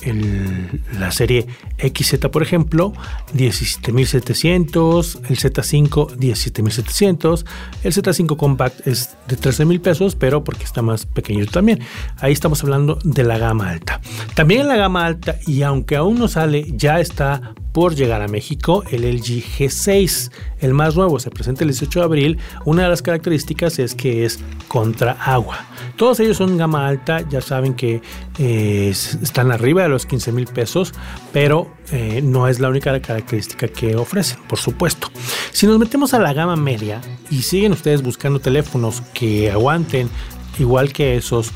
la 0.98 1.11
serie 1.11 1.46
XZ 1.79 2.29
por 2.31 2.42
ejemplo, 2.42 2.92
17.700, 3.35 5.20
el 5.29 5.37
Z5 5.37 6.16
17.700, 6.16 7.44
el 7.83 7.92
Z5 7.92 8.37
Compact 8.37 8.87
es 8.87 9.16
de 9.27 9.37
13.000 9.37 9.81
pesos, 9.81 10.14
pero 10.14 10.44
porque 10.44 10.64
está 10.64 10.83
más 10.83 11.05
pequeño 11.07 11.46
también. 11.46 11.81
Ahí 12.20 12.33
estamos 12.33 12.62
hablando 12.62 12.98
de 13.03 13.24
la 13.24 13.38
gama 13.38 13.70
alta. 13.70 14.01
También 14.35 14.68
la 14.68 14.77
gama 14.77 15.05
alta, 15.05 15.37
y 15.46 15.62
aunque 15.62 15.96
aún 15.96 16.18
no 16.18 16.29
sale, 16.29 16.64
ya 16.77 17.01
está 17.01 17.55
por 17.78 17.94
llegar 17.94 18.22
a 18.22 18.26
México 18.26 18.82
el 18.90 19.02
LG 19.02 19.40
G6, 19.56 20.32
el 20.58 20.74
más 20.74 20.96
nuevo, 20.96 21.20
se 21.20 21.30
presenta 21.30 21.62
el 21.62 21.70
18 21.70 22.00
de 22.00 22.04
abril. 22.04 22.38
Una 22.64 22.82
de 22.82 22.88
las 22.88 23.02
características 23.02 23.78
es 23.78 23.94
que 23.94 24.24
es 24.24 24.40
contra 24.66 25.12
agua. 25.12 25.64
Todos 25.94 26.18
ellos 26.18 26.38
son 26.38 26.56
gama 26.56 26.88
alta, 26.88 27.20
ya 27.28 27.40
saben 27.40 27.74
que 27.74 28.02
eh, 28.40 28.88
están 28.88 29.52
arriba 29.52 29.84
de 29.84 29.90
los 29.90 30.06
15 30.06 30.32
mil 30.32 30.48
pesos, 30.48 30.92
pero 31.32 31.70
eh, 31.92 32.20
no 32.20 32.48
es 32.48 32.58
la 32.58 32.68
única 32.68 33.00
característica 33.00 33.68
que 33.68 33.94
ofrecen, 33.94 34.40
por 34.48 34.58
supuesto. 34.58 35.12
Si 35.52 35.68
nos 35.68 35.78
metemos 35.78 36.14
a 36.14 36.18
la 36.18 36.32
gama 36.32 36.56
media 36.56 37.00
y 37.30 37.42
siguen 37.42 37.70
ustedes 37.70 38.02
buscando 38.02 38.40
teléfonos 38.40 39.02
que 39.14 39.52
aguanten 39.52 40.10
igual 40.58 40.92
que 40.92 41.16
esos 41.16 41.52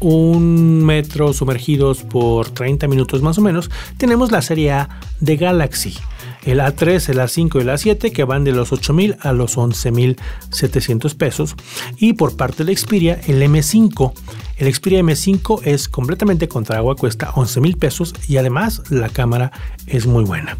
un 0.00 0.84
metro 0.84 1.32
sumergidos 1.32 2.02
por 2.02 2.50
30 2.50 2.88
minutos 2.88 3.22
más 3.22 3.38
o 3.38 3.42
menos, 3.42 3.70
tenemos 3.96 4.32
la 4.32 4.42
serie 4.42 4.72
A 4.72 4.88
de 5.20 5.36
Galaxy. 5.36 5.94
El 6.44 6.60
A3, 6.60 7.10
el 7.10 7.18
A5 7.18 7.56
y 7.56 7.62
el 7.62 7.68
A7 7.68 8.12
que 8.12 8.24
van 8.24 8.44
de 8.44 8.52
los 8.52 8.72
8.000 8.72 9.18
a 9.20 9.32
los 9.32 9.58
11.700 9.58 11.14
pesos. 11.14 11.54
Y 11.98 12.14
por 12.14 12.36
parte 12.36 12.64
de 12.64 12.74
Xperia, 12.74 13.20
el 13.26 13.42
M5. 13.42 14.12
El 14.56 14.74
Xperia 14.74 15.00
M5 15.00 15.60
es 15.64 15.88
completamente 15.88 16.48
contra 16.48 16.78
agua, 16.78 16.96
cuesta 16.96 17.32
11.000 17.32 17.78
pesos 17.78 18.14
y 18.26 18.38
además 18.38 18.82
la 18.90 19.10
cámara 19.10 19.52
es 19.86 20.06
muy 20.06 20.24
buena. 20.24 20.56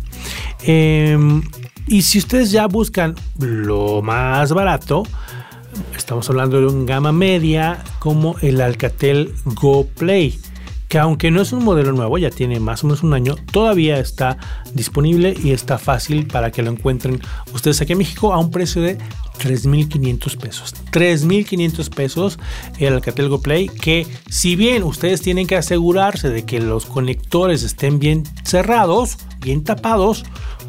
Em, 0.62 1.42
y 1.86 2.02
si 2.02 2.18
ustedes 2.18 2.50
ya 2.50 2.66
buscan 2.66 3.14
lo 3.38 4.02
más 4.02 4.52
barato, 4.52 5.04
Estamos 5.96 6.28
hablando 6.28 6.60
de 6.60 6.66
un 6.66 6.86
gama 6.86 7.12
media 7.12 7.82
como 7.98 8.36
el 8.40 8.60
Alcatel 8.60 9.32
Go 9.44 9.86
Play, 9.86 10.38
que 10.88 10.98
aunque 10.98 11.30
no 11.30 11.40
es 11.40 11.52
un 11.52 11.64
modelo 11.64 11.92
nuevo, 11.92 12.18
ya 12.18 12.30
tiene 12.30 12.58
más 12.58 12.82
o 12.82 12.88
menos 12.88 13.04
un 13.04 13.14
año, 13.14 13.36
todavía 13.52 14.00
está 14.00 14.38
disponible 14.74 15.34
y 15.40 15.52
está 15.52 15.78
fácil 15.78 16.26
para 16.26 16.50
que 16.50 16.62
lo 16.62 16.70
encuentren 16.72 17.20
ustedes 17.54 17.80
aquí 17.80 17.92
en 17.92 17.98
México 17.98 18.32
a 18.32 18.38
un 18.38 18.50
precio 18.50 18.82
de 18.82 18.98
3.500 19.38 20.36
pesos. 20.36 20.74
3.500 20.90 21.94
pesos 21.94 22.38
el 22.78 22.94
Alcatel 22.94 23.28
Go 23.28 23.40
Play, 23.40 23.68
que 23.68 24.06
si 24.28 24.56
bien 24.56 24.82
ustedes 24.82 25.22
tienen 25.22 25.46
que 25.46 25.56
asegurarse 25.56 26.28
de 26.28 26.44
que 26.44 26.60
los 26.60 26.86
conectores 26.86 27.62
estén 27.62 28.00
bien 28.00 28.24
cerrados, 28.44 29.18
bien 29.40 29.62
tapados, 29.62 30.24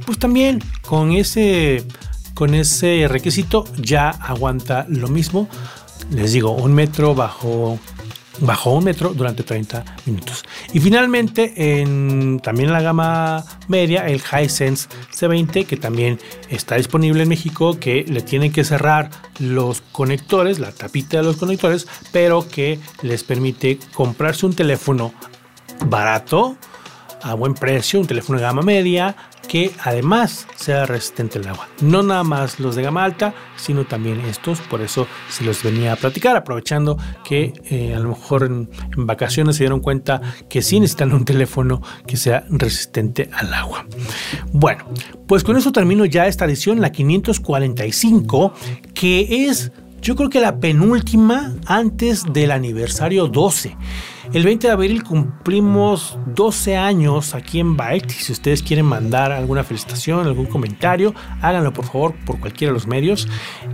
pues 0.06 0.20
también 0.20 0.60
con 0.86 1.14
ese 1.14 1.84
con 2.34 2.54
ese 2.54 3.08
requisito 3.08 3.66
ya 3.78 4.10
aguanta 4.10 4.86
lo 4.90 5.08
mismo. 5.08 5.48
Les 6.12 6.34
digo, 6.34 6.52
un 6.52 6.74
metro 6.74 7.16
bajo, 7.16 7.80
bajo 8.40 8.72
un 8.72 8.84
metro 8.84 9.14
durante 9.14 9.44
30 9.44 9.86
minutos. 10.06 10.44
Y 10.74 10.80
finalmente, 10.80 11.82
en, 11.82 12.40
también 12.40 12.70
en 12.70 12.74
la 12.74 12.82
gama 12.82 13.46
media, 13.68 14.08
el 14.08 14.20
Hisense 14.20 14.90
C20, 15.14 15.66
que 15.66 15.78
también 15.78 16.20
está 16.50 16.76
disponible 16.76 17.24
en 17.24 17.30
México, 17.30 17.80
que 17.80 18.04
le 18.08 18.22
tienen 18.22 18.52
que 18.52 18.64
cerrar 18.64 19.10
los 19.40 19.82
conectores, 19.92 20.60
la 20.60 20.72
tapita 20.72 21.18
de 21.18 21.24
los 21.24 21.38
conectores, 21.38 21.88
pero 22.12 22.48
que 22.48 22.80
les 23.04 23.24
permite 23.24 23.80
comprarse 23.94 24.46
un 24.46 24.56
teléfono 24.56 25.14
barato, 25.86 26.58
a 27.24 27.34
buen 27.36 27.54
precio, 27.54 28.00
un 28.00 28.08
teléfono 28.08 28.40
de 28.40 28.46
gama 28.46 28.62
media, 28.62 29.16
que 29.52 29.70
además 29.84 30.48
sea 30.56 30.86
resistente 30.86 31.38
al 31.38 31.50
agua. 31.50 31.68
No 31.82 32.04
nada 32.04 32.24
más 32.24 32.62
los 32.62 32.78
de 32.78 32.84
gama 32.84 33.04
alta, 33.04 33.34
sino 33.58 33.84
también 33.84 34.22
estos. 34.22 34.62
Por 34.62 34.80
eso 34.80 35.08
se 35.30 35.44
los 35.44 35.62
venía 35.62 35.92
a 35.92 35.98
platicar, 35.98 36.38
aprovechando 36.38 36.98
que 37.26 37.52
eh, 37.66 37.94
a 37.94 38.00
lo 38.00 38.08
mejor 38.08 38.46
en, 38.46 38.70
vacaciones 38.96 39.58
se 39.58 39.64
dieron 39.64 39.82
cuenta 39.82 40.22
que 40.48 40.62
sí 40.62 40.80
necesitan 40.80 41.12
un 41.12 41.26
teléfono 41.26 41.82
que 42.08 42.16
sea 42.16 42.46
resistente 42.48 43.30
al 43.34 43.54
agua. 43.54 43.86
Bueno, 44.54 44.86
pues 45.28 45.44
con 45.44 45.58
eso 45.58 45.74
termino 45.74 46.06
ya 46.06 46.28
esta 46.28 46.46
edición, 46.46 46.80
la 46.80 46.94
545, 46.94 48.54
que 48.94 49.48
es 49.48 49.74
yo 50.02 50.16
creo 50.16 50.30
que 50.30 50.40
la 50.40 50.62
penúltima 50.62 51.58
antes 51.66 52.24
del 52.32 52.52
aniversario 52.52 53.28
12. 53.28 53.76
El 54.34 54.44
20 54.44 54.68
de 54.68 54.74
abril 54.74 55.04
cumplimos 55.04 56.18
12 56.28 56.78
años 56.78 57.34
aquí 57.34 57.60
en 57.60 57.76
Byte. 57.76 58.12
Si 58.12 58.32
ustedes 58.32 58.62
quieren 58.62 58.86
mandar 58.86 59.32
alguna 59.32 59.64
felicitación, 59.64 60.26
algún 60.26 60.46
comentario, 60.46 61.14
háganlo 61.42 61.74
por 61.74 61.86
favor 61.86 62.16
por 62.26 62.40
cualquiera 62.40 62.72
de 62.72 62.76
los 62.76 62.88
medios 62.88 63.28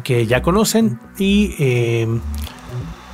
que 0.03 0.25
ya 0.25 0.41
conocen. 0.41 0.99
Y 1.19 1.53
em, 1.59 2.21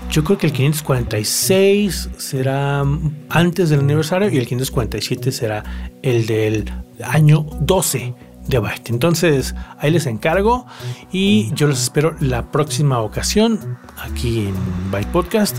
yo 0.09 0.23
creo 0.23 0.37
que 0.37 0.47
el 0.47 0.53
546 0.53 2.11
será 2.17 2.83
antes 3.29 3.69
del 3.69 3.79
aniversario 3.79 4.29
y 4.29 4.37
el 4.37 4.47
547 4.47 5.31
será 5.31 5.63
el 6.01 6.27
del 6.27 6.71
año 7.03 7.45
12 7.59 8.13
de 8.47 8.59
Byte. 8.59 8.89
Entonces 8.91 9.55
ahí 9.79 9.91
les 9.91 10.05
encargo 10.05 10.65
y 11.11 11.51
yo 11.55 11.67
los 11.67 11.81
espero 11.81 12.15
la 12.19 12.51
próxima 12.51 12.99
ocasión 12.99 13.79
aquí 13.97 14.47
en 14.47 14.91
Byte 14.91 15.11
Podcast. 15.11 15.57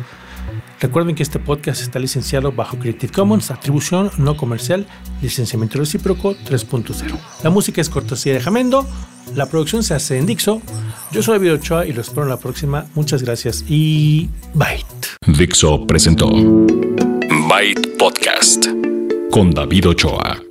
Recuerden 0.80 1.14
que 1.14 1.22
este 1.22 1.38
podcast 1.38 1.82
está 1.82 1.98
licenciado 1.98 2.52
bajo 2.52 2.78
Creative 2.78 3.12
Commons, 3.12 3.50
atribución 3.50 4.10
no 4.18 4.37
comercial, 4.37 4.87
licenciamiento 5.22 5.78
recíproco 5.78 6.34
3.0. 6.34 7.18
La 7.42 7.50
música 7.50 7.80
es 7.80 7.88
cortesía 7.88 8.34
de 8.34 8.40
Jamendo, 8.40 8.87
la 9.34 9.46
producción 9.46 9.82
se 9.82 9.94
hace 9.94 10.18
en 10.18 10.26
Dixo. 10.26 10.60
Yo 11.10 11.22
soy 11.22 11.38
David 11.38 11.54
Ochoa 11.54 11.87
y 11.87 11.92
los 11.92 12.08
espero 12.08 12.24
en 12.24 12.30
la 12.30 12.38
próxima. 12.38 12.87
Muchas 12.94 13.22
gracias 13.22 13.64
y 13.68 14.28
bye. 14.54 14.84
Dixo 15.26 15.87
presentó 15.87 16.30
Byte 16.30 17.96
Podcast 17.98 18.66
con 19.30 19.50
David 19.50 19.88
Ochoa. 19.88 20.43